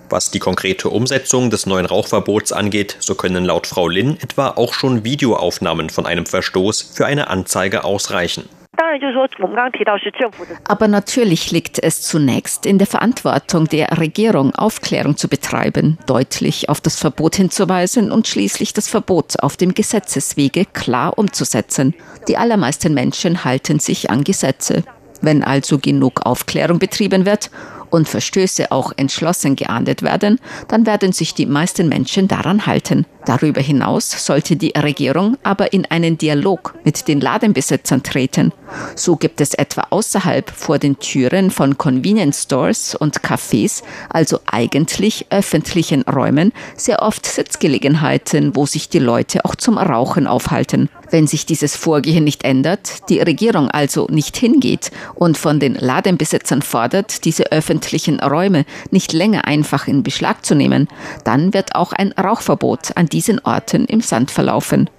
Was 0.09 0.31
die 0.31 0.39
konkrete 0.39 0.89
Umsetzung 0.89 1.51
des 1.51 1.67
neuen 1.67 1.87
Rauchverbots 1.87 2.53
angeht, 2.53 2.97
so 3.01 3.15
können 3.15 3.45
laut 3.45 3.67
Frau 3.67 3.89
Lin 3.89 4.17
etwa 4.21 4.51
auch 4.51 4.73
schon 4.73 5.05
Videoaufnahmen 5.05 5.91
von 5.91 6.07
einem 6.07 6.27
Verstoß 6.27 6.83
für 6.83 7.07
eine 7.07 7.29
Anzeige 7.29 7.85
ausreichen. 7.85 8.49
Aber 10.65 10.89
natürlich 10.89 11.51
liegt 11.51 11.83
es 11.83 12.03
zunächst 12.03 12.67
in 12.67 12.79
der 12.79 12.87
Verantwortung 12.87 13.67
der 13.67 13.99
Regierung, 13.99 14.55
Aufklärung 14.55 15.17
zu 15.17 15.29
betreiben, 15.29 15.99
deutlich 16.07 16.69
auf 16.69 16.81
das 16.81 16.99
Verbot 16.99 17.37
hinzuweisen 17.37 18.13
und 18.13 18.27
schließlich 18.27 18.73
das 18.73 18.89
Verbot 18.89 19.41
auf 19.41 19.57
dem 19.57 19.75
Gesetzeswege 19.75 20.65
klar 20.67 21.19
umzusetzen. 21.19 21.95
Die 22.29 22.37
allermeisten 22.37 22.95
Menschen 22.95 23.45
halten 23.45 23.79
sich 23.79 24.11
an 24.11 24.25
Gesetze. 24.25 24.85
Wenn 25.23 25.43
also 25.43 25.79
genug 25.79 26.27
Aufklärung 26.27 26.79
betrieben 26.79 27.27
wird 27.27 27.51
und 27.91 28.09
Verstöße 28.09 28.71
auch 28.73 28.93
entschlossen 28.97 29.57
geahndet 29.57 30.03
werden, 30.03 30.39
dann 30.69 30.87
werden 30.87 31.13
sich 31.13 31.35
die 31.35 31.47
meisten 31.47 31.89
Menschen 31.89 32.29
daran 32.29 32.67
halten. 32.67 33.07
Darüber 33.27 33.61
hinaus 33.61 34.25
sollte 34.25 34.55
die 34.55 34.73
Regierung 34.77 35.37
aber 35.43 35.73
in 35.73 35.85
einen 35.87 36.17
Dialog 36.17 36.75
mit 36.85 37.09
den 37.09 37.21
Ladenbesitzern 37.21 38.05
treten. 38.05 38.53
So 38.95 39.17
gibt 39.17 39.41
es 39.41 39.53
etwa 39.55 39.89
außerhalb 39.91 40.49
vor 40.51 40.79
den 40.79 40.99
Türen 41.01 41.51
von 41.51 41.77
Convenience 41.77 42.45
Stores 42.45 42.95
und 42.95 43.21
Cafés, 43.21 43.83
also 44.11 44.39
eigentlich 44.47 45.27
öffentlichen 45.31 46.03
Räumen, 46.03 46.53
sehr 46.77 47.03
oft 47.03 47.27
Sitzgelegenheiten, 47.27 48.55
wo 48.55 48.65
sich 48.65 48.89
die 48.89 49.01
Leute 49.01 49.45
auch 49.45 49.57
zum 49.57 49.77
Rauchen 49.77 50.29
aufhalten. 50.29 50.89
Wenn 51.11 51.27
sich 51.27 51.47
dieses 51.47 51.77
Vorgehen 51.77 52.25
nicht 52.25 52.45
ändert, 52.45 53.09
die 53.09 53.21
Regierung 53.21 53.71
also 53.71 54.07
nicht 54.11 54.37
hingeht 54.37 54.91
und 55.15 55.39
von 55.39 55.61
den 55.61 55.75
Ladenbesitzern 55.75 56.63
fordert, 56.63 57.25
diese 57.25 57.53
öffentlichen 57.53 58.19
Räume 58.19 58.65
nicht 58.91 59.13
länger 59.13 59.47
einfach 59.47 59.87
in 59.87 60.03
Beschlag 60.03 60.45
zu 60.45 60.55
nehmen, 60.55 60.89
dann 61.25 61.55
wird 61.55 61.75
auch 61.77 61.93
ein 61.93 62.13
Rauchverbot 62.13 62.97
an 62.97 63.07
diesen 63.17 63.41
Orten 63.43 63.87
im 63.87 64.03
Sand 64.03 64.31
verlaufen. 64.31 64.91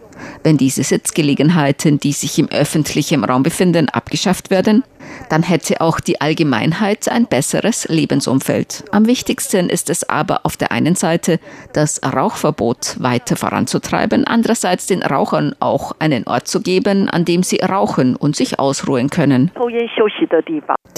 Wenn 0.42 0.58
diese 0.58 0.82
Sitzgelegenheiten, 0.82 2.00
die 2.00 2.14
sich 2.14 2.40
im 2.40 2.50
öffentlichen 2.50 3.24
Raum 3.24 3.44
befinden, 3.44 3.90
abgeschafft 3.90 4.50
werden, 4.50 4.84
dann 5.30 5.44
hätte 5.44 5.82
auch 5.82 6.00
die 6.00 6.20
Allgemeinheit 6.20 7.08
ein 7.10 7.28
besseres 7.28 7.88
Lebensumfeld. 7.88 8.86
Am 8.92 9.06
wichtigsten 9.06 9.70
ist 9.70 9.92
es 9.92 10.10
aber 10.10 10.42
auf 10.48 10.58
der 10.58 10.72
einen 10.72 10.96
Seite, 10.96 11.40
das 11.74 12.02
Rauchverbot 12.04 12.96
weiter 13.00 13.36
voranzutreiben, 13.36 14.26
andererseits 14.26 14.88
den 14.88 15.04
Rauchern 15.04 15.56
auch 15.60 15.92
einen 16.00 16.26
Ort 16.26 16.48
zu 16.48 16.62
geben, 16.62 17.08
an 17.08 17.24
dem 17.24 17.44
sie 17.44 17.58
rauchen 17.58 18.16
und 18.16 18.36
sich 18.36 18.58
ausruhen 18.58 19.12
können. 19.12 19.52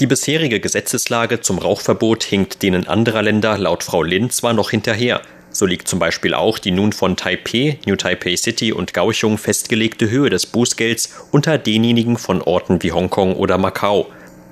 Die 0.00 0.06
bisherige 0.06 0.60
Gesetzeslage 0.60 1.40
zum 1.42 1.58
Rauchverbot 1.58 2.22
hinkt 2.22 2.62
denen 2.62 2.88
anderer 2.88 3.20
Länder 3.22 3.58
laut 3.58 3.82
Frau 3.82 4.02
Lin 4.02 4.30
zwar 4.30 4.54
noch 4.54 4.70
hinterher. 4.70 5.20
So 5.60 5.66
liegt 5.66 5.88
zum 5.88 5.98
Beispiel 5.98 6.32
auch 6.32 6.58
die 6.58 6.70
nun 6.70 6.90
von 6.94 7.18
Taipei, 7.18 7.78
New 7.84 7.94
Taipei 7.94 8.34
City 8.34 8.72
und 8.72 8.94
Kaohsiung 8.94 9.36
festgelegte 9.36 10.08
Höhe 10.08 10.30
des 10.30 10.46
Bußgelds 10.46 11.12
unter 11.32 11.58
denjenigen 11.58 12.16
von 12.16 12.40
Orten 12.40 12.82
wie 12.82 12.92
Hongkong 12.92 13.36
oder 13.36 13.58
Macau. 13.58 14.10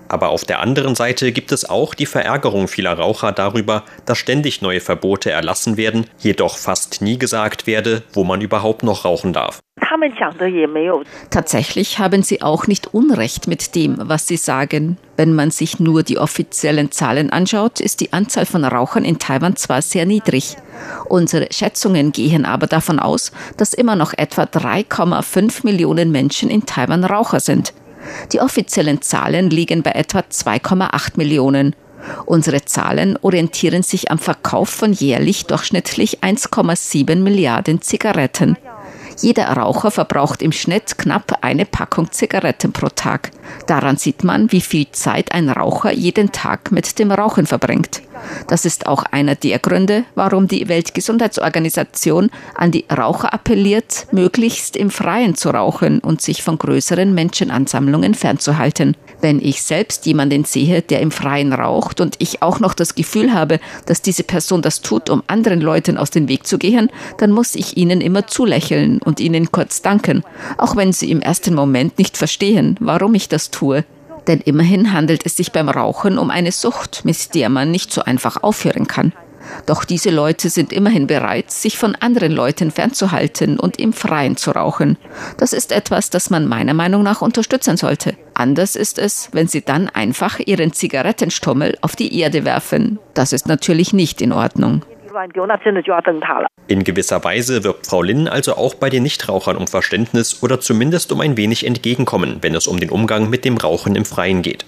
Aber 0.08 0.30
auf 0.30 0.44
der 0.44 0.60
anderen 0.60 0.94
Seite 0.94 1.32
gibt 1.32 1.52
es 1.52 1.68
auch 1.68 1.94
die 1.94 2.06
Verärgerung 2.06 2.68
vieler 2.68 2.94
Raucher 2.94 3.32
darüber, 3.32 3.84
dass 4.06 4.18
ständig 4.18 4.62
neue 4.62 4.80
Verbote 4.80 5.30
erlassen 5.30 5.76
werden, 5.76 6.06
jedoch 6.18 6.56
fast 6.56 7.02
nie 7.02 7.18
gesagt 7.18 7.66
werde, 7.66 8.02
wo 8.12 8.24
man 8.24 8.40
überhaupt 8.40 8.82
noch 8.82 9.04
rauchen 9.04 9.32
darf. 9.32 9.60
Tatsächlich 11.30 11.98
haben 11.98 12.22
Sie 12.22 12.42
auch 12.42 12.66
nicht 12.66 12.92
Unrecht 12.92 13.46
mit 13.46 13.74
dem, 13.74 13.96
was 13.98 14.26
Sie 14.26 14.36
sagen. 14.36 14.98
Wenn 15.16 15.34
man 15.34 15.50
sich 15.50 15.80
nur 15.80 16.02
die 16.02 16.18
offiziellen 16.18 16.90
Zahlen 16.90 17.30
anschaut, 17.30 17.80
ist 17.80 18.00
die 18.00 18.12
Anzahl 18.12 18.44
von 18.44 18.64
Rauchern 18.64 19.04
in 19.04 19.18
Taiwan 19.18 19.56
zwar 19.56 19.82
sehr 19.82 20.04
niedrig. 20.04 20.56
Unsere 21.08 21.48
Schätzungen 21.52 22.12
gehen 22.12 22.44
aber 22.44 22.66
davon 22.66 22.98
aus, 22.98 23.32
dass 23.56 23.72
immer 23.72 23.96
noch 23.96 24.12
etwa 24.16 24.42
3,5 24.42 25.64
Millionen 25.64 26.12
Menschen 26.12 26.50
in 26.50 26.66
Taiwan 26.66 27.04
Raucher 27.04 27.40
sind. 27.40 27.72
Die 28.32 28.40
offiziellen 28.40 29.02
Zahlen 29.02 29.50
liegen 29.50 29.82
bei 29.82 29.92
etwa 29.92 30.20
2,8 30.20 31.12
Millionen. 31.16 31.74
Unsere 32.26 32.64
Zahlen 32.64 33.18
orientieren 33.22 33.82
sich 33.82 34.10
am 34.10 34.18
Verkauf 34.18 34.68
von 34.68 34.92
jährlich 34.92 35.46
durchschnittlich 35.46 36.20
1,7 36.20 37.16
Milliarden 37.16 37.82
Zigaretten. 37.82 38.56
Jeder 39.20 39.48
Raucher 39.48 39.90
verbraucht 39.90 40.42
im 40.42 40.52
Schnitt 40.52 40.96
knapp 40.96 41.38
eine 41.40 41.64
Packung 41.64 42.12
Zigaretten 42.12 42.72
pro 42.72 42.88
Tag. 42.88 43.32
Daran 43.66 43.96
sieht 43.96 44.22
man, 44.22 44.52
wie 44.52 44.60
viel 44.60 44.86
Zeit 44.92 45.32
ein 45.32 45.48
Raucher 45.48 45.92
jeden 45.92 46.30
Tag 46.30 46.70
mit 46.70 46.98
dem 46.98 47.10
Rauchen 47.10 47.46
verbringt. 47.46 48.02
Das 48.46 48.64
ist 48.64 48.86
auch 48.86 49.04
einer 49.04 49.34
der 49.34 49.58
Gründe, 49.58 50.04
warum 50.14 50.48
die 50.48 50.68
Weltgesundheitsorganisation 50.68 52.30
an 52.54 52.70
die 52.70 52.84
Raucher 52.90 53.32
appelliert, 53.32 54.06
möglichst 54.12 54.76
im 54.76 54.90
Freien 54.90 55.34
zu 55.34 55.50
rauchen 55.50 56.00
und 56.00 56.20
sich 56.20 56.42
von 56.42 56.58
größeren 56.58 57.14
Menschenansammlungen 57.14 58.14
fernzuhalten. 58.14 58.96
Wenn 59.20 59.40
ich 59.40 59.62
selbst 59.62 60.06
jemanden 60.06 60.44
sehe, 60.44 60.80
der 60.80 61.00
im 61.00 61.10
Freien 61.10 61.52
raucht 61.52 62.00
und 62.00 62.16
ich 62.18 62.40
auch 62.42 62.60
noch 62.60 62.74
das 62.74 62.94
Gefühl 62.94 63.34
habe, 63.34 63.58
dass 63.86 64.00
diese 64.00 64.22
Person 64.22 64.62
das 64.62 64.80
tut, 64.80 65.10
um 65.10 65.22
anderen 65.26 65.60
Leuten 65.60 65.98
aus 65.98 66.10
dem 66.10 66.28
Weg 66.28 66.46
zu 66.46 66.56
gehen, 66.58 66.90
dann 67.18 67.32
muss 67.32 67.56
ich 67.56 67.76
ihnen 67.76 68.00
immer 68.00 68.26
zulächeln 68.28 69.00
und 69.02 69.18
ihnen 69.18 69.50
kurz 69.50 69.82
danken, 69.82 70.22
auch 70.56 70.76
wenn 70.76 70.92
sie 70.92 71.10
im 71.10 71.20
ersten 71.20 71.54
Moment 71.54 71.98
nicht 71.98 72.16
verstehen, 72.16 72.76
warum 72.80 73.14
ich 73.14 73.28
das 73.28 73.50
tue. 73.50 73.84
Denn 74.28 74.40
immerhin 74.40 74.92
handelt 74.92 75.26
es 75.26 75.36
sich 75.36 75.50
beim 75.50 75.68
Rauchen 75.68 76.18
um 76.18 76.30
eine 76.30 76.52
Sucht, 76.52 77.04
mit 77.04 77.34
der 77.34 77.48
man 77.48 77.70
nicht 77.70 77.92
so 77.92 78.02
einfach 78.02 78.42
aufhören 78.42 78.86
kann. 78.86 79.12
Doch 79.66 79.84
diese 79.84 80.10
Leute 80.10 80.50
sind 80.50 80.72
immerhin 80.72 81.06
bereit, 81.06 81.50
sich 81.50 81.78
von 81.78 81.94
anderen 81.94 82.32
Leuten 82.32 82.70
fernzuhalten 82.70 83.58
und 83.58 83.78
im 83.78 83.92
Freien 83.92 84.36
zu 84.36 84.50
rauchen. 84.50 84.98
Das 85.38 85.52
ist 85.52 85.72
etwas, 85.72 86.10
das 86.10 86.28
man 86.28 86.46
meiner 86.46 86.74
Meinung 86.74 87.02
nach 87.02 87.22
unterstützen 87.22 87.76
sollte. 87.76 88.16
Anders 88.34 88.76
ist 88.76 88.98
es, 88.98 89.30
wenn 89.32 89.48
sie 89.48 89.62
dann 89.62 89.88
einfach 89.88 90.38
ihren 90.38 90.72
Zigarettenstummel 90.72 91.78
auf 91.80 91.96
die 91.96 92.18
Erde 92.18 92.44
werfen. 92.44 92.98
Das 93.14 93.32
ist 93.32 93.48
natürlich 93.48 93.92
nicht 93.92 94.20
in 94.20 94.32
Ordnung. 94.32 94.84
In 96.68 96.84
gewisser 96.84 97.24
Weise 97.24 97.64
wirbt 97.64 97.86
Frau 97.86 98.02
Lin 98.02 98.28
also 98.28 98.54
auch 98.54 98.74
bei 98.74 98.90
den 98.90 99.02
Nichtrauchern 99.02 99.56
um 99.56 99.66
Verständnis 99.66 100.42
oder 100.42 100.60
zumindest 100.60 101.12
um 101.12 101.20
ein 101.20 101.36
wenig 101.36 101.66
Entgegenkommen, 101.66 102.38
wenn 102.42 102.54
es 102.54 102.66
um 102.66 102.78
den 102.78 102.90
Umgang 102.90 103.30
mit 103.30 103.44
dem 103.44 103.56
Rauchen 103.56 103.96
im 103.96 104.04
Freien 104.04 104.42
geht. 104.42 104.66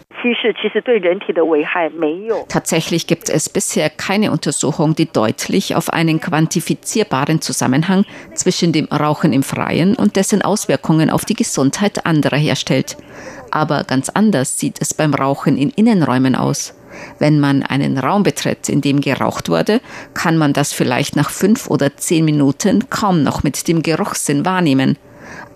Tatsächlich 2.48 3.07
gibt 3.07 3.29
es 3.31 3.48
bisher 3.48 3.88
keine 3.90 4.33
Untersuchung, 4.33 4.94
die 4.94 5.11
deutlich 5.11 5.76
auf 5.76 5.90
einen 5.90 6.20
quantifizierbaren 6.20 7.40
Zusammenhang 7.40 8.05
zwischen 8.35 8.72
dem 8.72 8.87
Rauchen 8.87 9.33
im 9.33 9.42
Freien 9.42 9.94
und 9.94 10.16
dessen 10.16 10.42
Auswirkungen 10.42 11.11
auf 11.11 11.24
die 11.24 11.35
Gesundheit 11.35 12.07
anderer 12.07 12.37
herstellt. 12.37 12.96
Aber 13.50 13.85
ganz 13.85 14.11
anders 14.11 14.59
sieht 14.59 14.81
es 14.81 14.94
beim 14.94 15.14
Rauchen 15.14 15.57
in 15.57 15.70
Innenräumen 15.70 16.35
aus. 16.35 16.79
Wenn 17.18 17.40
man 17.40 17.62
einen 17.62 17.98
Raum 17.98 18.22
betritt, 18.22 18.68
in 18.68 18.80
dem 18.80 19.00
geraucht 19.00 19.48
wurde, 19.48 19.80
kann 20.14 20.36
man 20.36 20.52
das 20.52 20.72
vielleicht 20.72 21.16
nach 21.16 21.30
fünf 21.30 21.68
oder 21.68 21.96
zehn 21.96 22.24
Minuten 22.24 22.88
kaum 22.90 23.22
noch 23.22 23.42
mit 23.42 23.68
dem 23.68 23.82
Geruchssinn 23.82 24.44
wahrnehmen. 24.44 24.96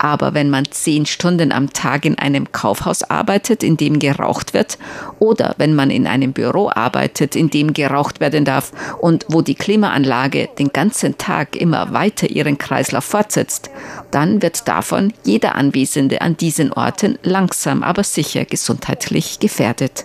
Aber 0.04 0.34
wenn 0.34 0.50
man 0.50 0.66
zehn 0.70 1.06
Stunden 1.06 1.50
am 1.50 1.72
Tag 1.72 2.04
in 2.04 2.18
einem 2.18 2.52
Kaufhaus 2.52 3.04
arbeitet, 3.04 3.62
in 3.62 3.78
dem 3.78 3.98
geraucht 3.98 4.52
wird, 4.52 4.76
oder 5.18 5.54
wenn 5.56 5.74
man 5.74 5.88
in 5.88 6.06
einem 6.06 6.34
Büro 6.34 6.70
arbeitet, 6.70 7.34
in 7.34 7.48
dem 7.48 7.72
geraucht 7.72 8.20
werden 8.20 8.44
darf 8.44 8.72
und 9.00 9.24
wo 9.30 9.40
die 9.40 9.54
Klimaanlage 9.54 10.50
den 10.58 10.74
ganzen 10.74 11.16
Tag 11.16 11.56
immer 11.56 11.94
weiter 11.94 12.28
ihren 12.28 12.58
Kreislauf 12.58 13.04
fortsetzt, 13.04 13.70
dann 14.10 14.42
wird 14.42 14.68
davon 14.68 15.14
jeder 15.24 15.54
Anwesende 15.54 16.20
an 16.20 16.36
diesen 16.36 16.70
Orten 16.74 17.18
langsam 17.22 17.82
aber 17.82 18.04
sicher 18.04 18.44
gesundheitlich 18.44 19.40
gefährdet. 19.40 20.04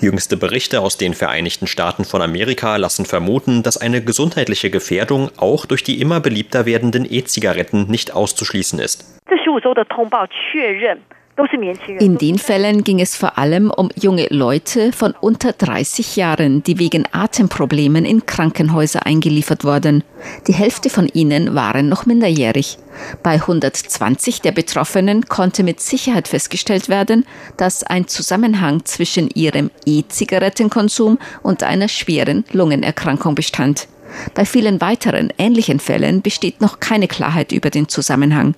Jüngste 0.00 0.36
Berichte 0.36 0.80
aus 0.80 0.98
den 0.98 1.14
Vereinigten 1.14 1.66
Staaten 1.66 2.04
von 2.04 2.20
Amerika 2.20 2.76
lassen 2.76 3.06
vermuten, 3.06 3.62
dass 3.62 3.78
eine 3.78 4.02
gesundheitliche 4.02 4.68
Gefährdung 4.68 5.30
auch 5.38 5.64
durch 5.64 5.82
die 5.82 6.00
immer 6.00 6.20
beliebter 6.20 6.66
werdenden 6.66 7.06
E-Zigaretten 7.10 7.86
nicht 7.86 8.01
auszuschließen 8.10 8.78
ist. 8.80 9.04
In 11.98 12.18
den 12.18 12.38
Fällen 12.38 12.84
ging 12.84 13.00
es 13.00 13.16
vor 13.16 13.38
allem 13.38 13.70
um 13.70 13.88
junge 13.98 14.26
Leute 14.28 14.92
von 14.92 15.14
unter 15.18 15.52
30 15.52 16.16
Jahren, 16.16 16.62
die 16.62 16.78
wegen 16.78 17.04
Atemproblemen 17.10 18.04
in 18.04 18.26
Krankenhäuser 18.26 19.06
eingeliefert 19.06 19.64
wurden. 19.64 20.04
Die 20.46 20.52
Hälfte 20.52 20.90
von 20.90 21.08
ihnen 21.08 21.54
waren 21.54 21.88
noch 21.88 22.04
minderjährig. 22.04 22.76
Bei 23.22 23.34
120 23.34 24.42
der 24.42 24.52
Betroffenen 24.52 25.24
konnte 25.26 25.62
mit 25.62 25.80
Sicherheit 25.80 26.28
festgestellt 26.28 26.90
werden, 26.90 27.24
dass 27.56 27.82
ein 27.82 28.08
Zusammenhang 28.08 28.84
zwischen 28.84 29.30
ihrem 29.30 29.70
E-Zigarettenkonsum 29.86 31.18
und 31.42 31.62
einer 31.62 31.88
schweren 31.88 32.44
Lungenerkrankung 32.52 33.34
bestand. 33.34 33.88
Bei 34.34 34.44
vielen 34.44 34.80
weiteren 34.80 35.32
ähnlichen 35.38 35.80
Fällen 35.80 36.22
besteht 36.22 36.60
noch 36.60 36.80
keine 36.80 37.08
Klarheit 37.08 37.52
über 37.52 37.70
den 37.70 37.88
Zusammenhang. 37.88 38.54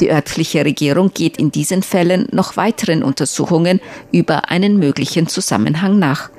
Die 0.00 0.10
örtliche 0.10 0.64
Regierung 0.64 1.12
geht 1.14 1.36
in 1.36 1.50
diesen 1.50 1.82
Fällen 1.82 2.26
noch 2.32 2.56
weiteren 2.56 3.02
Untersuchungen 3.02 3.80
über 4.12 4.50
einen 4.50 4.78
möglichen 4.78 5.26
Zusammenhang 5.28 5.98
nach. 5.98 6.30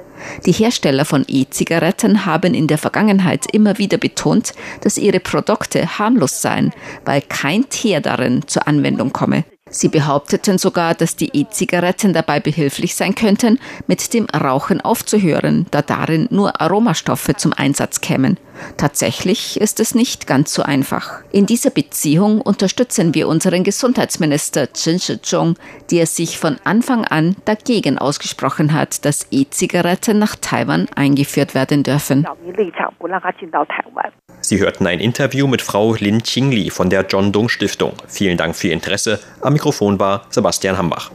Die 0.45 0.51
Hersteller 0.51 1.05
von 1.05 1.25
E-Zigaretten 1.27 2.25
haben 2.25 2.53
in 2.53 2.67
der 2.67 2.77
Vergangenheit 2.77 3.47
immer 3.51 3.77
wieder 3.77 3.97
betont, 3.97 4.53
dass 4.81 4.97
ihre 4.97 5.19
Produkte 5.19 5.97
harmlos 5.97 6.41
seien, 6.41 6.71
weil 7.05 7.21
kein 7.21 7.69
Teer 7.69 8.01
darin 8.01 8.47
zur 8.47 8.67
Anwendung 8.67 9.13
komme. 9.13 9.45
Sie 9.69 9.87
behaupteten 9.87 10.57
sogar, 10.57 10.93
dass 10.95 11.15
die 11.15 11.29
E-Zigaretten 11.33 12.11
dabei 12.11 12.41
behilflich 12.41 12.93
sein 12.93 13.15
könnten, 13.15 13.57
mit 13.87 14.13
dem 14.13 14.25
Rauchen 14.25 14.81
aufzuhören, 14.81 15.65
da 15.71 15.81
darin 15.81 16.27
nur 16.29 16.59
Aromastoffe 16.59 17.35
zum 17.37 17.53
Einsatz 17.53 18.01
kämen. 18.01 18.37
Tatsächlich 18.77 19.59
ist 19.59 19.79
es 19.79 19.95
nicht 19.95 20.27
ganz 20.27 20.53
so 20.53 20.63
einfach. 20.63 21.21
In 21.31 21.45
dieser 21.45 21.69
Beziehung 21.69 22.41
unterstützen 22.41 23.13
wir 23.13 23.27
unseren 23.27 23.63
Gesundheitsminister 23.63 24.71
Chen 24.73 24.99
Shizhong, 24.99 25.55
der 25.91 26.05
sich 26.05 26.37
von 26.37 26.57
Anfang 26.63 27.05
an 27.05 27.35
dagegen 27.45 27.97
ausgesprochen 27.97 28.73
hat, 28.73 29.05
dass 29.05 29.27
E-Zigaretten 29.31 30.19
nach 30.19 30.35
Taiwan 30.35 30.87
eingeführt 30.95 31.55
werden 31.55 31.83
dürfen. 31.83 32.27
Sie 34.41 34.59
hörten 34.59 34.87
ein 34.87 34.99
Interview 34.99 35.47
mit 35.47 35.61
Frau 35.61 35.93
Lin 35.95 36.23
Qingli 36.23 36.69
von 36.69 36.89
der 36.89 37.05
John 37.07 37.31
Dung 37.31 37.49
Stiftung. 37.49 37.93
Vielen 38.07 38.37
Dank 38.37 38.55
für 38.55 38.67
Ihr 38.67 38.73
Interesse. 38.73 39.19
Am 39.41 39.53
Mikrofon 39.53 39.99
war 39.99 40.25
Sebastian 40.29 40.77
Hambach. 40.77 41.11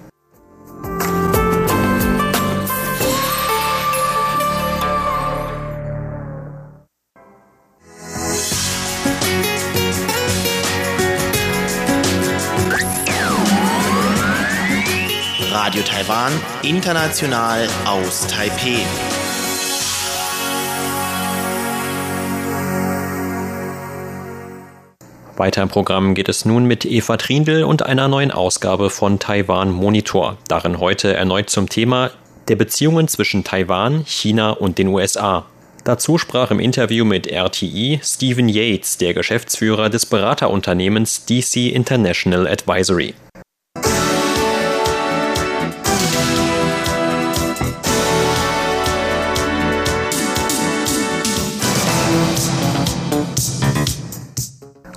Radio 15.59 15.83
Taiwan, 15.83 16.33
international 16.61 17.67
aus 17.87 18.27
Taipeh. 18.27 18.77
Weiter 25.39 25.63
im 25.63 25.71
Programm 25.71 26.15
geht 26.15 26.29
es 26.29 26.45
nun 26.45 26.67
mit 26.67 26.85
Eva 26.85 27.17
Trindl 27.17 27.65
und 27.65 27.83
einer 27.83 28.07
neuen 28.07 28.33
Ausgabe 28.33 28.91
von 28.91 29.19
Taiwan 29.19 29.71
Monitor. 29.71 30.37
Darin 30.47 30.79
heute 30.79 31.15
erneut 31.15 31.49
zum 31.49 31.71
Thema 31.71 32.11
der 32.49 32.57
Beziehungen 32.57 33.09
zwischen 33.09 33.43
Taiwan, 33.43 34.05
China 34.05 34.51
und 34.51 34.77
den 34.77 34.89
USA. 34.89 35.47
Dazu 35.85 36.19
sprach 36.19 36.51
im 36.51 36.61
Interview 36.61 37.07
mit 37.07 37.29
RTI 37.29 37.99
Stephen 38.05 38.51
Yates, 38.51 38.99
der 38.99 39.15
Geschäftsführer 39.15 39.89
des 39.89 40.05
Beraterunternehmens 40.05 41.25
DC 41.25 41.73
International 41.73 42.47
Advisory. 42.47 43.15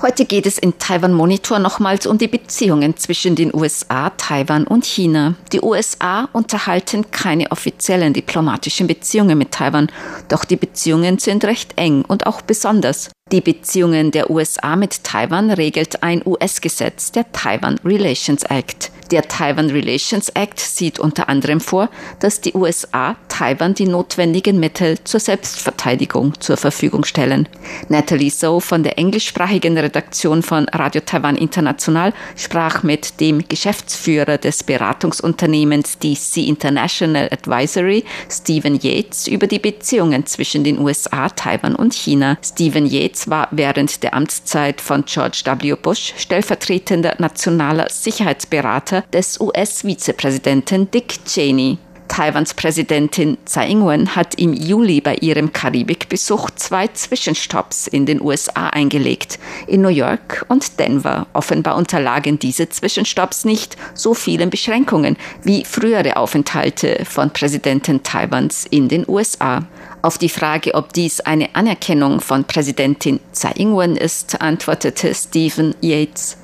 Heute 0.01 0.23
geht 0.23 0.45
es 0.45 0.57
in 0.57 0.79
Taiwan 0.79 1.11
Monitor 1.11 1.59
nochmals 1.59 2.07
um 2.07 2.17
die 2.17 2.29
Beziehungen 2.29 2.95
zwischen 2.95 3.35
den 3.35 3.53
USA, 3.53 4.11
Taiwan 4.11 4.65
und 4.65 4.85
China. 4.85 5.35
Die 5.51 5.59
USA 5.59 6.29
unterhalten 6.31 7.11
keine 7.11 7.51
offiziellen 7.51 8.13
diplomatischen 8.13 8.87
Beziehungen 8.87 9.37
mit 9.37 9.51
Taiwan, 9.51 9.91
doch 10.29 10.45
die 10.45 10.55
Beziehungen 10.55 11.19
sind 11.19 11.43
recht 11.43 11.77
eng 11.77 12.05
und 12.07 12.27
auch 12.27 12.41
besonders. 12.41 13.09
Die 13.31 13.41
Beziehungen 13.41 14.09
der 14.09 14.31
USA 14.31 14.75
mit 14.75 15.03
Taiwan 15.03 15.51
regelt 15.51 16.01
ein 16.01 16.23
US-Gesetz, 16.25 17.11
der 17.11 17.31
Taiwan 17.31 17.79
Relations 17.85 18.41
Act. 18.41 18.91
Der 19.11 19.27
Taiwan 19.27 19.71
Relations 19.71 20.29
Act 20.29 20.59
sieht 20.59 20.99
unter 20.99 21.29
anderem 21.29 21.59
vor, 21.59 21.89
dass 22.19 22.41
die 22.41 22.53
USA 22.53 23.15
Taiwan 23.27 23.73
die 23.73 23.87
notwendigen 23.87 24.59
Mittel 24.59 24.99
zur 25.03 25.19
Selbstverteidigung 25.19 26.39
zur 26.39 26.57
Verfügung 26.57 27.05
stellen. 27.05 27.47
Natalie 27.87 28.29
So 28.29 28.59
von 28.59 28.83
der 28.83 28.99
englischsprachigen 28.99 29.77
Redaktion 29.77 30.43
von 30.43 30.65
Radio 30.69 31.01
Taiwan 31.03 31.37
International 31.37 32.13
sprach 32.35 32.83
mit 32.83 33.19
dem 33.19 33.47
Geschäftsführer 33.47 34.37
des 34.37 34.63
Beratungsunternehmens 34.63 35.97
DC 35.97 36.37
International 36.47 37.29
Advisory, 37.31 38.03
Stephen 38.29 38.79
Yates, 38.79 39.27
über 39.27 39.47
die 39.47 39.59
Beziehungen 39.59 40.27
zwischen 40.27 40.63
den 40.63 40.79
USA, 40.79 41.29
Taiwan 41.29 41.75
und 41.75 41.95
China. 41.95 42.37
Stephen 42.43 42.85
Yates 42.85 43.18
war 43.27 43.47
während 43.51 44.03
der 44.03 44.13
Amtszeit 44.13 44.79
von 44.79 45.03
George 45.05 45.41
W. 45.45 45.73
Bush 45.73 46.13
stellvertretender 46.17 47.15
nationaler 47.17 47.87
Sicherheitsberater 47.89 49.01
des 49.11 49.39
US-Vizepräsidenten 49.39 50.91
Dick 50.91 51.25
Cheney. 51.25 51.79
Taiwans 52.09 52.53
Präsidentin 52.53 53.37
Tsai 53.45 53.69
Ing-wen 53.69 54.15
hat 54.15 54.35
im 54.35 54.53
Juli 54.53 54.99
bei 54.99 55.15
ihrem 55.15 55.53
Karibikbesuch 55.53 56.49
zwei 56.51 56.87
Zwischenstopps 56.87 57.87
in 57.87 58.05
den 58.05 58.19
USA 58.21 58.67
eingelegt, 58.67 59.39
in 59.67 59.81
New 59.81 59.89
York 59.89 60.45
und 60.49 60.79
Denver. 60.79 61.27
Offenbar 61.33 61.77
unterlagen 61.77 62.39
diese 62.39 62.67
Zwischenstopps 62.67 63.45
nicht 63.45 63.77
so 63.93 64.13
vielen 64.13 64.49
Beschränkungen 64.49 65.15
wie 65.43 65.63
frühere 65.63 66.17
Aufenthalte 66.17 67.05
von 67.05 67.29
Präsidenten 67.29 68.03
Taiwans 68.03 68.65
in 68.69 68.89
den 68.89 69.07
USA. 69.07 69.65
Auf 70.01 70.17
die 70.17 70.29
Frage, 70.29 70.75
ob 70.75 70.93
dies 70.93 71.19
eine 71.19 71.55
Anerkennung 71.55 72.21
von 72.21 72.45
Präsidentin 72.45 73.19
Tsai 73.33 73.51
Ing-wen 73.57 73.97
ist, 73.97 74.41
antwortete 74.41 75.13
Stephen 75.13 75.75
Yates. 75.81 76.37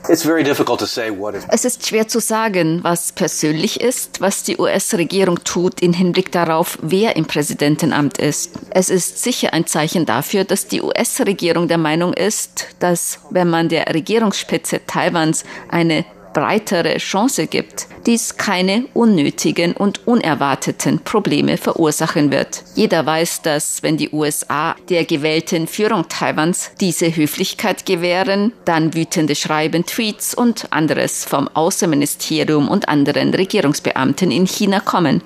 Es 1.49 1.65
ist 1.65 1.87
schwer 1.87 2.07
zu 2.07 2.19
sagen, 2.19 2.79
was 2.83 3.13
persönlich 3.13 3.79
ist, 3.79 4.19
was 4.19 4.43
die 4.43 4.57
US-Regierung 4.57 5.43
tut 5.43 5.81
im 5.81 5.93
Hinblick 5.93 6.31
darauf, 6.31 6.77
wer 6.81 7.15
im 7.15 7.25
Präsidentenamt 7.25 8.17
ist. 8.17 8.51
Es 8.71 8.89
ist 8.89 9.23
sicher 9.23 9.53
ein 9.53 9.67
Zeichen 9.67 10.05
dafür, 10.05 10.43
dass 10.43 10.67
die 10.67 10.81
US-Regierung 10.81 11.67
der 11.67 11.77
Meinung 11.77 12.13
ist, 12.13 12.67
dass 12.79 13.19
wenn 13.29 13.49
man 13.49 13.69
der 13.69 13.93
Regierungsspitze 13.93 14.81
Taiwans 14.85 15.45
eine 15.69 16.05
breitere 16.35 16.97
Chance 16.97 17.47
gibt, 17.47 17.87
dies 18.05 18.37
keine 18.37 18.85
unnötigen 18.93 19.73
und 19.73 20.05
unerwarteten 20.05 20.99
Probleme 20.99 21.57
verursachen 21.57 22.29
wird. 22.31 22.63
Jeder 22.75 23.05
weiß, 23.05 23.41
dass 23.41 23.81
wenn 23.81 23.97
die 23.97 24.11
USA 24.11 24.75
der 24.89 25.05
gewählten 25.05 25.65
Führung 25.65 26.07
Taiwans 26.09 26.71
diese 26.79 27.15
Höflichkeit 27.15 27.85
gewähren, 27.85 28.51
dann 28.65 28.93
wütende 28.93 29.33
Schreiben, 29.33 29.85
Tweets 29.85 30.35
und 30.35 30.71
anderes 30.71 31.23
vom 31.23 31.47
Außenministerium 31.47 32.67
und 32.67 32.89
anderen 32.89 33.33
Regierungsbeamten 33.33 34.29
in 34.29 34.45
China 34.45 34.81
kommen. 34.81 35.21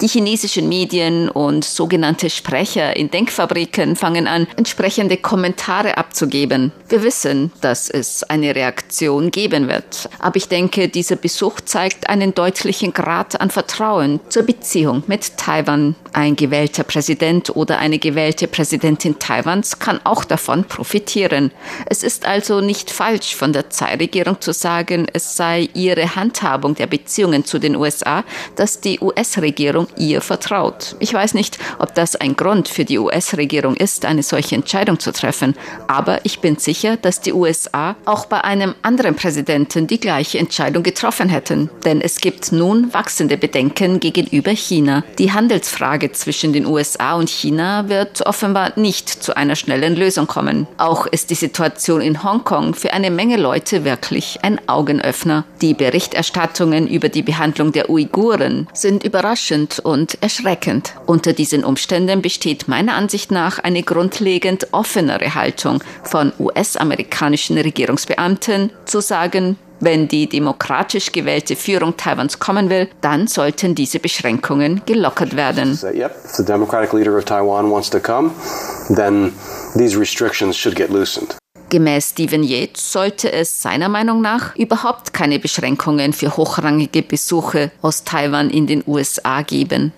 Die 0.00 0.08
chinesischen 0.08 0.68
Medien 0.68 1.28
und 1.28 1.64
sogenannte 1.64 2.30
Sprecher 2.30 2.96
in 2.96 3.10
Denkfabriken 3.10 3.96
fangen 3.96 4.26
an, 4.26 4.46
entsprechende 4.56 5.16
Kommentare 5.16 5.98
abzugeben. 5.98 6.72
Wir 6.88 7.02
wissen, 7.02 7.52
dass 7.60 7.90
es 7.90 8.24
eine 8.24 8.54
Reaktion 8.54 9.30
geben 9.30 9.68
wird. 9.68 10.08
Aber 10.18 10.36
ich 10.36 10.48
denke, 10.48 10.88
dieser 10.88 11.16
Besuch 11.16 11.60
zeigt 11.60 12.08
einen 12.08 12.34
deutlichen 12.34 12.92
Grad 12.92 13.40
an 13.40 13.50
Vertrauen 13.50 14.20
zur 14.28 14.44
Beziehung 14.44 15.02
mit 15.06 15.36
Taiwan. 15.36 15.94
Ein 16.12 16.34
gewählter 16.34 16.82
Präsident 16.82 17.54
oder 17.54 17.78
eine 17.78 17.98
gewählte 17.98 18.48
Präsidentin 18.48 19.18
Taiwans 19.18 19.78
kann 19.78 20.00
auch 20.04 20.24
davon 20.24 20.64
profitieren. 20.64 21.52
Es 21.86 22.02
ist 22.02 22.26
also 22.26 22.60
nicht 22.60 22.90
falsch 22.90 23.36
von 23.36 23.52
der 23.52 23.70
Tsai-Regierung 23.70 24.40
zu 24.40 24.52
sagen, 24.52 25.06
es 25.12 25.36
sei 25.36 25.68
ihre 25.74 26.16
Handhabung 26.16 26.74
der 26.74 26.88
Beziehungen 26.88 27.44
zu 27.44 27.58
den 27.58 27.76
USA, 27.76 28.24
dass 28.56 28.80
die 28.80 28.98
US-Regierung 29.00 29.59
Regierung 29.60 29.88
ihr 29.98 30.22
vertraut. 30.22 30.96
Ich 31.00 31.12
weiß 31.12 31.34
nicht, 31.34 31.58
ob 31.78 31.94
das 31.94 32.16
ein 32.16 32.34
Grund 32.34 32.66
für 32.68 32.86
die 32.86 32.98
US-Regierung 32.98 33.76
ist, 33.76 34.06
eine 34.06 34.22
solche 34.22 34.54
Entscheidung 34.54 34.98
zu 34.98 35.12
treffen, 35.12 35.54
aber 35.86 36.24
ich 36.24 36.40
bin 36.40 36.56
sicher, 36.56 36.96
dass 36.96 37.20
die 37.20 37.34
USA 37.34 37.94
auch 38.06 38.24
bei 38.24 38.42
einem 38.42 38.74
anderen 38.80 39.16
Präsidenten 39.16 39.86
die 39.86 40.00
gleiche 40.00 40.38
Entscheidung 40.38 40.82
getroffen 40.82 41.28
hätten. 41.28 41.68
Denn 41.84 42.00
es 42.00 42.22
gibt 42.22 42.52
nun 42.52 42.94
wachsende 42.94 43.36
Bedenken 43.36 44.00
gegenüber 44.00 44.52
China. 44.52 45.04
Die 45.18 45.30
Handelsfrage 45.30 46.10
zwischen 46.12 46.54
den 46.54 46.64
USA 46.64 47.16
und 47.16 47.28
China 47.28 47.90
wird 47.90 48.24
offenbar 48.26 48.72
nicht 48.76 49.10
zu 49.10 49.36
einer 49.36 49.56
schnellen 49.56 49.94
Lösung 49.94 50.26
kommen. 50.26 50.66
Auch 50.78 51.04
ist 51.04 51.28
die 51.28 51.34
Situation 51.34 52.00
in 52.00 52.22
Hongkong 52.22 52.72
für 52.72 52.94
eine 52.94 53.10
Menge 53.10 53.36
Leute 53.36 53.84
wirklich 53.84 54.38
ein 54.42 54.58
Augenöffner. 54.68 55.44
Die 55.60 55.74
Berichterstattungen 55.74 56.88
über 56.88 57.10
die 57.10 57.22
Behandlung 57.22 57.72
der 57.72 57.90
Uiguren 57.90 58.66
sind 58.72 59.04
überraschend 59.04 59.49
überraschend 59.50 59.80
und 59.80 60.22
erschreckend. 60.22 60.94
Unter 61.06 61.32
diesen 61.32 61.64
Umständen 61.64 62.22
besteht 62.22 62.68
meiner 62.68 62.94
Ansicht 62.94 63.30
nach 63.30 63.58
eine 63.58 63.82
grundlegend 63.82 64.68
offenere 64.72 65.34
Haltung 65.34 65.82
von 66.04 66.32
US-amerikanischen 66.38 67.58
Regierungsbeamten 67.58 68.70
zu 68.84 69.00
sagen, 69.00 69.56
wenn 69.82 70.08
die 70.08 70.28
demokratisch 70.28 71.10
gewählte 71.10 71.56
Führung 71.56 71.96
Taiwans 71.96 72.38
kommen 72.38 72.68
will, 72.68 72.88
dann 73.00 73.26
sollten 73.26 73.74
diese 73.74 73.98
Beschränkungen 73.98 74.82
gelockert 74.84 75.36
werden. 75.36 75.78
Yep, 75.82 76.14
if 76.38 76.92
leader 76.92 77.16
of 77.16 77.24
Taiwan 77.24 77.70
wants 77.70 77.88
to 77.88 77.98
come, 77.98 78.30
then 78.94 79.32
these 79.74 79.98
restrictions 79.98 80.56
should. 80.56 80.76
Gemäß 81.70 82.10
Stephen 82.10 82.42
Yates 82.42 82.92
sollte 82.92 83.30
es 83.30 83.62
seiner 83.62 83.88
Meinung 83.88 84.20
nach 84.20 84.56
überhaupt 84.56 85.12
keine 85.12 85.38
Beschränkungen 85.38 86.12
für 86.12 86.36
hochrangige 86.36 87.00
Besuche 87.02 87.70
aus 87.80 88.02
Taiwan 88.02 88.50
in 88.50 88.66
den 88.66 88.82
USA 88.88 89.42
geben. 89.42 89.92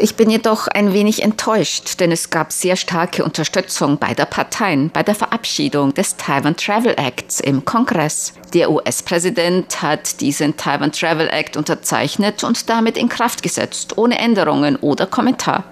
Ich 0.00 0.16
bin 0.16 0.30
jedoch 0.30 0.66
ein 0.66 0.92
wenig 0.92 1.22
enttäuscht, 1.22 2.00
denn 2.00 2.10
es 2.10 2.28
gab 2.28 2.52
sehr 2.52 2.74
starke 2.74 3.24
Unterstützung 3.24 3.98
beider 3.98 4.26
Parteien 4.26 4.90
bei 4.90 5.04
der 5.04 5.14
Verabschiedung 5.14 5.94
des 5.94 6.16
Taiwan 6.16 6.56
Travel 6.56 6.94
Acts 6.96 7.38
im 7.38 7.64
Kongress. 7.64 8.32
Der 8.52 8.70
US-Präsident 8.70 9.80
hat 9.80 10.20
diesen 10.20 10.56
Taiwan 10.56 10.90
Travel 10.90 11.28
Act 11.28 11.56
unterzeichnet 11.56 12.42
und 12.42 12.68
damit 12.68 12.98
in 12.98 13.08
Kraft 13.08 13.44
gesetzt, 13.44 13.96
ohne 13.96 14.18
Änderungen 14.18 14.74
oder 14.74 15.06
Kommentar. 15.06 15.64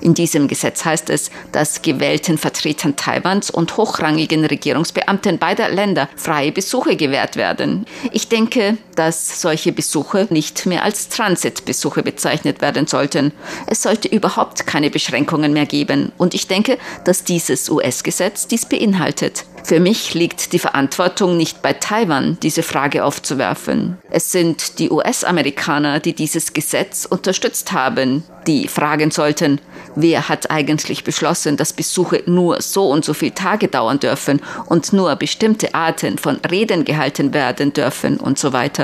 In 0.00 0.14
diesem 0.14 0.48
Gesetz 0.48 0.84
heißt 0.84 1.10
es, 1.10 1.30
dass 1.52 1.82
gewählten 1.82 2.38
Vertretern 2.38 2.96
Taiwans 2.96 3.50
und 3.50 3.76
hochrangigen 3.76 4.44
Regierungsbeamten 4.44 5.38
beider 5.38 5.68
Länder 5.68 6.08
freie 6.16 6.52
Besuche 6.52 6.96
gewährt 6.96 7.36
werden. 7.36 7.86
Ich 8.12 8.28
denke, 8.28 8.78
dass 8.94 9.40
solche 9.40 9.72
Besuche 9.72 10.26
nicht 10.30 10.66
mehr 10.66 10.82
als 10.84 11.08
Transitbesuche 11.08 12.02
bezeichnet 12.02 12.60
werden 12.60 12.86
sollten. 12.86 13.32
Es 13.66 13.82
sollte 13.82 14.08
überhaupt 14.08 14.66
keine 14.66 14.90
Beschränkungen 14.90 15.52
mehr 15.52 15.66
geben. 15.66 16.12
Und 16.18 16.34
ich 16.34 16.46
denke, 16.46 16.78
dass 17.04 17.24
dieses 17.24 17.68
US-Gesetz 17.70 18.46
dies 18.46 18.66
beinhaltet. 18.66 19.44
Für 19.64 19.80
mich 19.80 20.12
liegt 20.12 20.52
die 20.52 20.58
Verantwortung 20.58 21.38
nicht 21.38 21.62
bei 21.62 21.72
Taiwan, 21.72 22.36
diese 22.42 22.62
Frage 22.62 23.02
aufzuwerfen. 23.02 23.96
Es 24.10 24.30
sind 24.30 24.78
die 24.78 24.90
US-Amerikaner, 24.90 26.00
die 26.00 26.12
dieses 26.12 26.52
Gesetz 26.52 27.06
unterstützt 27.06 27.72
haben, 27.72 28.24
die 28.46 28.68
fragen 28.68 29.10
sollten, 29.10 29.58
wer 29.94 30.28
hat 30.28 30.50
eigentlich 30.50 31.02
beschlossen, 31.02 31.56
dass 31.56 31.72
Besuche 31.72 32.22
nur 32.26 32.60
so 32.60 32.90
und 32.90 33.06
so 33.06 33.14
viele 33.14 33.34
Tage 33.34 33.68
dauern 33.68 34.00
dürfen 34.00 34.42
und 34.66 34.92
nur 34.92 35.16
bestimmte 35.16 35.74
Arten 35.74 36.18
von 36.18 36.36
Reden 36.50 36.84
gehalten 36.84 37.32
werden 37.32 37.72
dürfen 37.72 38.18
und 38.18 38.38
so 38.38 38.52
weiter. 38.52 38.83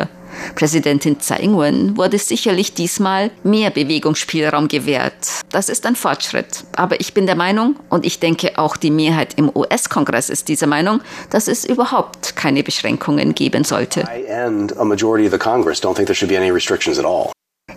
Präsidentin 0.54 1.20
Tsai 1.20 1.40
Ing-wen 1.40 1.96
wurde 1.96 2.18
sicherlich 2.18 2.74
diesmal 2.74 3.30
mehr 3.42 3.70
Bewegungsspielraum 3.70 4.68
gewährt. 4.68 5.14
Das 5.50 5.68
ist 5.68 5.86
ein 5.86 5.96
Fortschritt. 5.96 6.64
Aber 6.76 7.00
ich 7.00 7.14
bin 7.14 7.26
der 7.26 7.36
Meinung, 7.36 7.76
und 7.88 8.04
ich 8.04 8.20
denke 8.20 8.58
auch 8.58 8.76
die 8.76 8.90
Mehrheit 8.90 9.34
im 9.36 9.50
US-Kongress 9.54 10.30
ist 10.30 10.48
dieser 10.48 10.66
Meinung, 10.66 11.00
dass 11.30 11.48
es 11.48 11.64
überhaupt 11.64 12.36
keine 12.36 12.62
Beschränkungen 12.62 13.34
geben 13.34 13.64
sollte. 13.64 14.04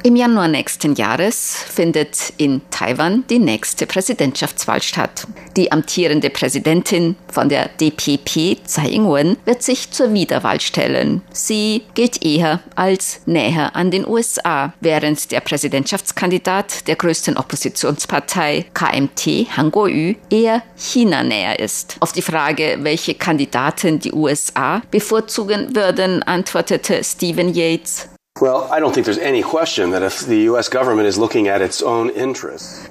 Im 0.05 0.17
Januar 0.17 0.49
nächsten 0.49 0.95
Jahres 0.95 1.63
findet 1.69 2.33
in 2.35 2.61
Taiwan 2.71 3.23
die 3.29 3.39
nächste 3.39 3.87
Präsidentschaftswahl 3.87 4.81
statt. 4.81 5.25
Die 5.55 5.71
amtierende 5.71 6.29
Präsidentin 6.29 7.15
von 7.31 7.47
der 7.47 7.69
DPP, 7.79 8.57
Tsai 8.65 8.89
Ing-wen, 8.89 9.37
wird 9.45 9.63
sich 9.63 9.91
zur 9.91 10.13
Wiederwahl 10.13 10.59
stellen. 10.59 11.21
Sie 11.31 11.83
gilt 11.93 12.21
eher 12.21 12.59
als 12.75 13.21
näher 13.25 13.77
an 13.77 13.91
den 13.91 14.05
USA, 14.05 14.73
während 14.81 15.31
der 15.31 15.39
Präsidentschaftskandidat 15.39 16.85
der 16.89 16.97
größten 16.97 17.37
Oppositionspartei 17.37 18.65
KMT, 18.73 19.55
Han 19.55 19.71
Kuo-yu, 19.71 20.15
eher 20.29 20.63
China 20.75 21.23
näher 21.23 21.57
ist. 21.59 21.95
Auf 22.01 22.11
die 22.11 22.21
Frage, 22.21 22.79
welche 22.81 23.13
Kandidaten 23.13 23.99
die 23.99 24.11
USA 24.11 24.81
bevorzugen 24.91 25.73
würden, 25.73 26.23
antwortete 26.23 27.01
Stephen 27.05 27.53
Yates, 27.53 28.09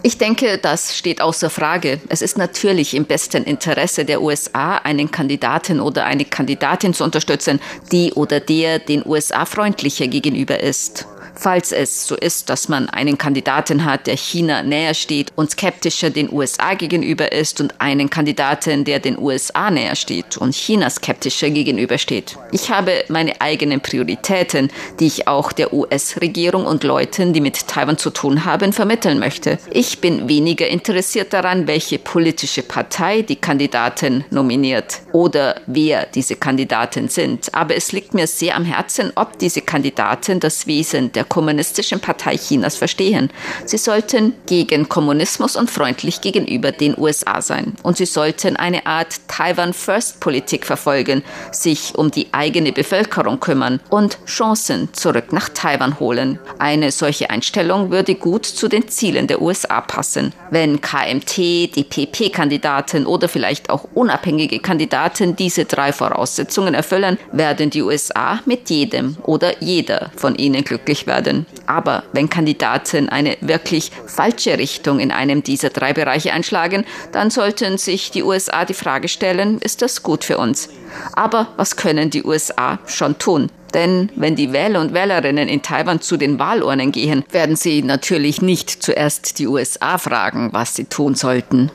ich 0.02 0.18
denke, 0.18 0.58
das 0.58 0.96
steht 0.96 1.20
außer 1.20 1.50
Frage. 1.50 2.00
Es 2.08 2.22
ist 2.22 2.38
natürlich 2.38 2.94
im 2.94 3.04
besten 3.04 3.44
Interesse 3.44 4.04
der 4.04 4.22
USA, 4.22 4.76
einen 4.76 5.10
Kandidaten 5.10 5.80
oder 5.80 6.06
eine 6.06 6.24
Kandidatin 6.24 6.94
zu 6.94 7.04
unterstützen, 7.04 7.60
die 7.90 8.12
oder 8.14 8.40
der 8.40 8.78
den 8.78 9.04
USA 9.06 9.44
freundlicher 9.44 10.06
gegenüber 10.06 10.60
ist. 10.60 11.06
Falls 11.42 11.72
es 11.72 12.06
so 12.06 12.14
ist, 12.14 12.50
dass 12.50 12.68
man 12.68 12.88
einen 12.88 13.18
Kandidaten 13.18 13.84
hat, 13.84 14.06
der 14.06 14.16
China 14.16 14.62
näher 14.62 14.94
steht 14.94 15.32
und 15.34 15.50
skeptischer 15.50 16.08
den 16.10 16.32
USA 16.32 16.74
gegenüber 16.74 17.32
ist 17.32 17.60
und 17.60 17.80
einen 17.80 18.10
Kandidaten, 18.10 18.84
der 18.84 19.00
den 19.00 19.18
USA 19.18 19.68
näher 19.68 19.96
steht 19.96 20.36
und 20.36 20.54
China 20.54 20.88
skeptischer 20.88 21.50
gegenübersteht. 21.50 22.38
Ich 22.52 22.70
habe 22.70 22.92
meine 23.08 23.40
eigenen 23.40 23.80
Prioritäten, 23.80 24.70
die 25.00 25.08
ich 25.08 25.26
auch 25.26 25.50
der 25.50 25.72
US-Regierung 25.72 26.64
und 26.64 26.84
Leuten, 26.84 27.32
die 27.32 27.40
mit 27.40 27.66
Taiwan 27.66 27.98
zu 27.98 28.10
tun 28.10 28.44
haben, 28.44 28.72
vermitteln 28.72 29.18
möchte. 29.18 29.58
Ich 29.72 29.98
bin 29.98 30.28
weniger 30.28 30.68
interessiert 30.68 31.32
daran, 31.32 31.66
welche 31.66 31.98
politische 31.98 32.62
Partei 32.62 33.22
die 33.22 33.34
Kandidaten 33.34 34.24
nominiert 34.30 35.00
oder 35.10 35.60
wer 35.66 36.06
diese 36.06 36.36
Kandidaten 36.36 37.08
sind. 37.08 37.52
Aber 37.52 37.74
es 37.74 37.90
liegt 37.90 38.14
mir 38.14 38.28
sehr 38.28 38.54
am 38.54 38.64
Herzen, 38.64 39.10
ob 39.16 39.40
diese 39.40 39.62
Kandidaten 39.62 40.38
das 40.38 40.68
Wesen 40.68 41.10
der 41.10 41.24
Kommunistischen 41.32 41.98
Partei 41.98 42.36
Chinas 42.36 42.76
verstehen. 42.76 43.30
Sie 43.64 43.78
sollten 43.78 44.34
gegen 44.44 44.90
Kommunismus 44.90 45.56
und 45.56 45.70
freundlich 45.70 46.20
gegenüber 46.20 46.72
den 46.72 46.94
USA 46.98 47.40
sein. 47.40 47.72
Und 47.82 47.96
sie 47.96 48.04
sollten 48.04 48.56
eine 48.56 48.84
Art 48.84 49.18
Taiwan 49.28 49.72
First 49.72 50.20
Politik 50.20 50.66
verfolgen, 50.66 51.22
sich 51.50 51.94
um 51.96 52.10
die 52.10 52.26
eigene 52.32 52.70
Bevölkerung 52.72 53.40
kümmern 53.40 53.80
und 53.88 54.18
Chancen 54.26 54.92
zurück 54.92 55.32
nach 55.32 55.48
Taiwan 55.48 55.98
holen. 56.00 56.38
Eine 56.58 56.92
solche 56.92 57.30
Einstellung 57.30 57.90
würde 57.90 58.14
gut 58.14 58.44
zu 58.44 58.68
den 58.68 58.88
Zielen 58.88 59.26
der 59.26 59.40
USA 59.40 59.80
passen. 59.80 60.34
Wenn 60.50 60.82
KMT, 60.82 61.74
DPP-Kandidaten 61.74 63.06
oder 63.06 63.30
vielleicht 63.30 63.70
auch 63.70 63.86
unabhängige 63.94 64.58
Kandidaten 64.58 65.34
diese 65.34 65.64
drei 65.64 65.94
Voraussetzungen 65.94 66.74
erfüllen, 66.74 67.16
werden 67.32 67.70
die 67.70 67.80
USA 67.80 68.40
mit 68.44 68.68
jedem 68.68 69.16
oder 69.22 69.62
jeder 69.62 70.10
von 70.14 70.34
ihnen 70.34 70.62
glücklich 70.62 71.06
werden 71.06 71.11
werden. 71.12 71.44
Aber 71.66 72.04
wenn 72.12 72.30
Kandidaten 72.30 73.10
eine 73.10 73.36
wirklich 73.42 73.92
falsche 74.06 74.56
Richtung 74.56 74.98
in 74.98 75.10
einem 75.10 75.42
dieser 75.42 75.68
drei 75.68 75.92
Bereiche 75.92 76.32
einschlagen, 76.32 76.84
dann 77.12 77.28
sollten 77.30 77.76
sich 77.76 78.10
die 78.10 78.22
USA 78.22 78.64
die 78.64 78.74
Frage 78.74 79.08
stellen, 79.08 79.58
ist 79.58 79.82
das 79.82 80.02
gut 80.02 80.24
für 80.24 80.38
uns? 80.38 80.70
Aber 81.12 81.48
was 81.56 81.76
können 81.76 82.08
die 82.08 82.24
USA 82.24 82.78
schon 82.86 83.18
tun? 83.18 83.50
Denn 83.74 84.10
wenn 84.16 84.36
die 84.36 84.52
Wähler 84.52 84.80
und 84.80 84.92
Wählerinnen 84.92 85.48
in 85.48 85.62
Taiwan 85.62 86.00
zu 86.00 86.16
den 86.16 86.38
Wahlurnen 86.38 86.92
gehen, 86.92 87.24
werden 87.30 87.56
sie 87.56 87.82
natürlich 87.82 88.42
nicht 88.42 88.82
zuerst 88.82 89.38
die 89.38 89.46
USA 89.46 89.98
fragen, 89.98 90.50
was 90.52 90.74
sie 90.74 90.84
tun 90.84 91.14
sollten. 91.14 91.70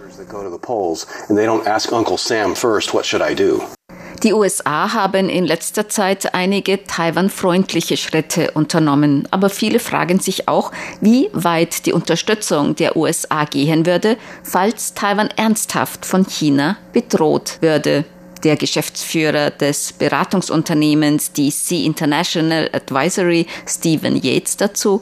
Die 4.24 4.34
USA 4.34 4.94
haben 4.94 5.30
in 5.30 5.46
letzter 5.46 5.90
Zeit 5.90 6.34
einige 6.34 6.84
Taiwan-freundliche 6.84 7.98
Schritte 7.98 8.50
unternommen, 8.52 9.28
aber 9.30 9.50
viele 9.50 9.80
fragen 9.80 10.20
sich 10.20 10.48
auch, 10.48 10.72
wie 11.02 11.30
weit 11.34 11.86
die 11.86 11.94
Unterstützung 11.94 12.76
der 12.76 12.98
USA 12.98 13.46
gehen 13.46 13.86
würde, 13.86 14.18
falls 14.42 14.96
Taiwan 14.96 15.30
ernsthaft 15.36 16.06
von 16.06 16.26
China 16.26 16.78
bedroht 16.94 17.58
würde 17.62 18.06
der 18.43 18.56
Geschäftsführer 18.56 19.52
des 19.52 19.93
Beratungsunternehmens 19.93 21.34
DC 21.34 21.71
International 21.71 22.69
Advisory, 22.73 23.47
Stephen 23.65 24.15
Yates, 24.21 24.58
dazu. 24.58 25.02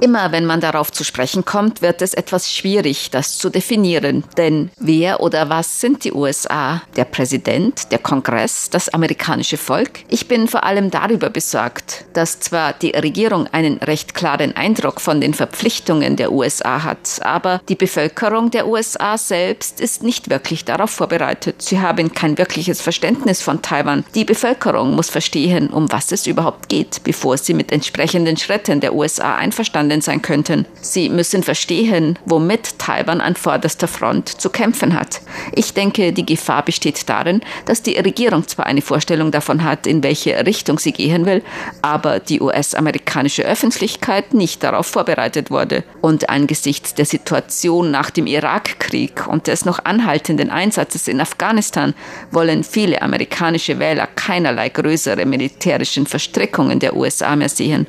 Immer 0.00 0.32
wenn 0.32 0.46
man 0.46 0.60
darauf 0.60 0.92
zu 0.92 1.04
sprechen 1.04 1.44
kommt, 1.44 1.82
wird 1.82 2.02
es 2.02 2.14
etwas 2.14 2.52
schwierig, 2.52 3.10
das 3.10 3.38
zu 3.38 3.50
definieren. 3.50 4.24
Denn 4.36 4.70
wer 4.78 5.20
oder 5.20 5.48
was 5.48 5.80
sind 5.80 6.04
die 6.04 6.12
USA? 6.12 6.82
Der 6.96 7.04
Präsident, 7.04 7.90
der 7.92 7.98
Kongress, 7.98 8.70
das 8.70 8.88
amerikanische 8.88 9.56
Volk? 9.56 10.00
Ich 10.08 10.28
bin 10.28 10.48
vor 10.48 10.64
allem 10.64 10.90
darüber 10.90 11.30
besorgt, 11.30 12.04
dass 12.12 12.40
zwar 12.40 12.72
die 12.72 12.90
Regierung 12.90 13.46
einen 13.48 13.78
recht 13.78 14.14
klaren 14.14 14.56
Eindruck 14.56 15.00
von 15.00 15.20
den 15.20 15.34
Verpflichtungen 15.34 16.16
der 16.16 16.32
USA 16.32 16.82
hat, 16.82 17.20
aber 17.22 17.60
die 17.68 17.74
Bevölkerung 17.74 17.93
Bevölkerung 17.94 18.50
der 18.50 18.66
USA 18.66 19.16
selbst 19.16 19.80
ist 19.80 20.02
nicht 20.02 20.28
wirklich 20.28 20.64
darauf 20.64 20.90
vorbereitet. 20.90 21.62
Sie 21.62 21.78
haben 21.78 22.12
kein 22.12 22.38
wirkliches 22.38 22.80
Verständnis 22.80 23.40
von 23.40 23.62
Taiwan. 23.62 24.04
Die 24.16 24.24
Bevölkerung 24.24 24.96
muss 24.96 25.10
verstehen, 25.10 25.68
um 25.68 25.92
was 25.92 26.10
es 26.10 26.26
überhaupt 26.26 26.68
geht, 26.68 27.04
bevor 27.04 27.36
sie 27.36 27.54
mit 27.54 27.70
entsprechenden 27.70 28.36
Schritten 28.36 28.80
der 28.80 28.96
USA 28.96 29.36
einverstanden 29.36 30.00
sein 30.00 30.22
könnten. 30.22 30.66
Sie 30.80 31.08
müssen 31.08 31.44
verstehen, 31.44 32.18
womit 32.24 32.80
Taiwan 32.80 33.20
an 33.20 33.36
vorderster 33.36 33.86
Front 33.86 34.40
zu 34.40 34.50
kämpfen 34.50 34.98
hat. 34.98 35.20
Ich 35.52 35.72
denke, 35.72 36.12
die 36.12 36.26
Gefahr 36.26 36.64
besteht 36.64 37.08
darin, 37.08 37.42
dass 37.66 37.82
die 37.82 37.96
Regierung 37.96 38.48
zwar 38.48 38.66
eine 38.66 38.82
Vorstellung 38.82 39.30
davon 39.30 39.62
hat, 39.62 39.86
in 39.86 40.02
welche 40.02 40.44
Richtung 40.44 40.80
sie 40.80 40.92
gehen 40.92 41.26
will, 41.26 41.44
aber 41.80 42.18
die 42.18 42.40
US-amerikanische 42.40 43.44
Öffentlichkeit 43.44 44.34
nicht 44.34 44.64
darauf 44.64 44.88
vorbereitet 44.88 45.52
wurde. 45.52 45.84
Und 46.00 46.28
angesichts 46.28 46.94
der 46.94 47.06
Situation 47.06 47.83
Situation 47.84 47.90
nach 47.90 48.10
dem 48.10 48.26
Irakkrieg 48.26 49.26
und 49.26 49.46
des 49.46 49.64
noch 49.64 49.84
anhaltenden 49.84 50.50
Einsatzes 50.50 51.08
in 51.08 51.20
Afghanistan 51.20 51.94
wollen 52.30 52.64
viele 52.64 53.02
amerikanische 53.02 53.78
Wähler 53.78 54.08
keinerlei 54.16 54.68
größere 54.68 55.26
militärischen 55.26 56.06
Verstrickungen 56.06 56.78
der 56.78 56.96
USA 56.96 57.36
mehr 57.36 57.48
sehen. 57.48 57.86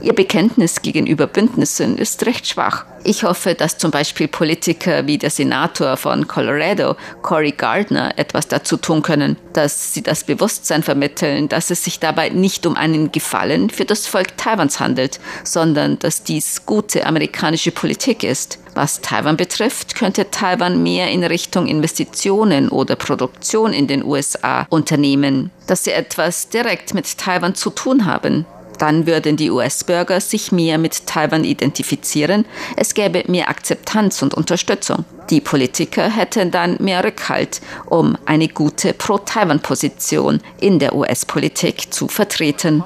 Ihr 0.00 0.14
Bekenntnis 0.14 0.82
gegenüber 0.82 1.26
Bündnissen 1.26 1.98
ist 1.98 2.24
recht 2.26 2.46
schwach. 2.46 2.84
Ich 3.04 3.22
hoffe, 3.22 3.54
dass 3.54 3.78
zum 3.78 3.90
Beispiel 3.90 4.28
Politiker 4.28 5.06
wie 5.06 5.18
der 5.18 5.30
Senator 5.30 5.96
von 5.96 6.26
Colorado, 6.28 6.96
Cory 7.22 7.52
Gardner, 7.52 8.12
etwas 8.16 8.48
dazu 8.48 8.76
tun 8.76 9.02
können, 9.02 9.36
dass 9.52 9.94
sie 9.94 10.02
das 10.02 10.24
Bewusstsein 10.24 10.82
vermitteln, 10.82 11.48
dass 11.48 11.70
es 11.70 11.84
sich 11.84 12.00
dabei 12.00 12.28
nicht 12.28 12.66
um 12.66 12.76
einen 12.76 13.12
Gefallen 13.12 13.70
für 13.70 13.84
das 13.84 14.06
Volk 14.06 14.36
Taiwans 14.36 14.80
handelt, 14.80 15.20
sondern 15.44 15.98
dass 15.98 16.22
dies 16.22 16.66
gute 16.66 17.06
amerikanische 17.06 17.70
Politik 17.70 18.24
ist. 18.24 18.58
Was 18.74 19.00
Taiwan 19.00 19.36
betrifft, 19.36 19.94
könnte 19.94 20.30
Taiwan 20.30 20.82
mehr 20.82 21.10
in 21.10 21.24
Richtung 21.24 21.66
Investitionen 21.66 22.68
oder 22.68 22.94
Produktion 22.94 23.72
in 23.72 23.86
den 23.86 24.04
USA 24.04 24.66
unternehmen, 24.70 25.50
dass 25.66 25.84
sie 25.84 25.92
etwas 25.92 26.48
direkt 26.48 26.94
mit 26.94 27.18
Taiwan 27.18 27.54
zu 27.54 27.70
tun 27.70 28.04
haben. 28.04 28.46
Dann 28.78 29.06
würden 29.06 29.36
die 29.36 29.50
US-Bürger 29.50 30.20
sich 30.20 30.52
mehr 30.52 30.78
mit 30.78 31.06
Taiwan 31.06 31.44
identifizieren. 31.44 32.46
Es 32.76 32.94
gäbe 32.94 33.24
mehr 33.26 33.48
Akzeptanz 33.48 34.22
und 34.22 34.34
Unterstützung. 34.34 35.04
Die 35.30 35.40
Politiker 35.40 36.08
hätten 36.08 36.50
dann 36.50 36.76
mehr 36.80 37.04
Rückhalt, 37.04 37.60
um 37.86 38.16
eine 38.24 38.48
gute 38.48 38.94
Pro-Taiwan-Position 38.94 40.40
in 40.60 40.78
der 40.78 40.94
US-Politik 40.94 41.92
zu 41.92 42.08
vertreten. 42.08 42.82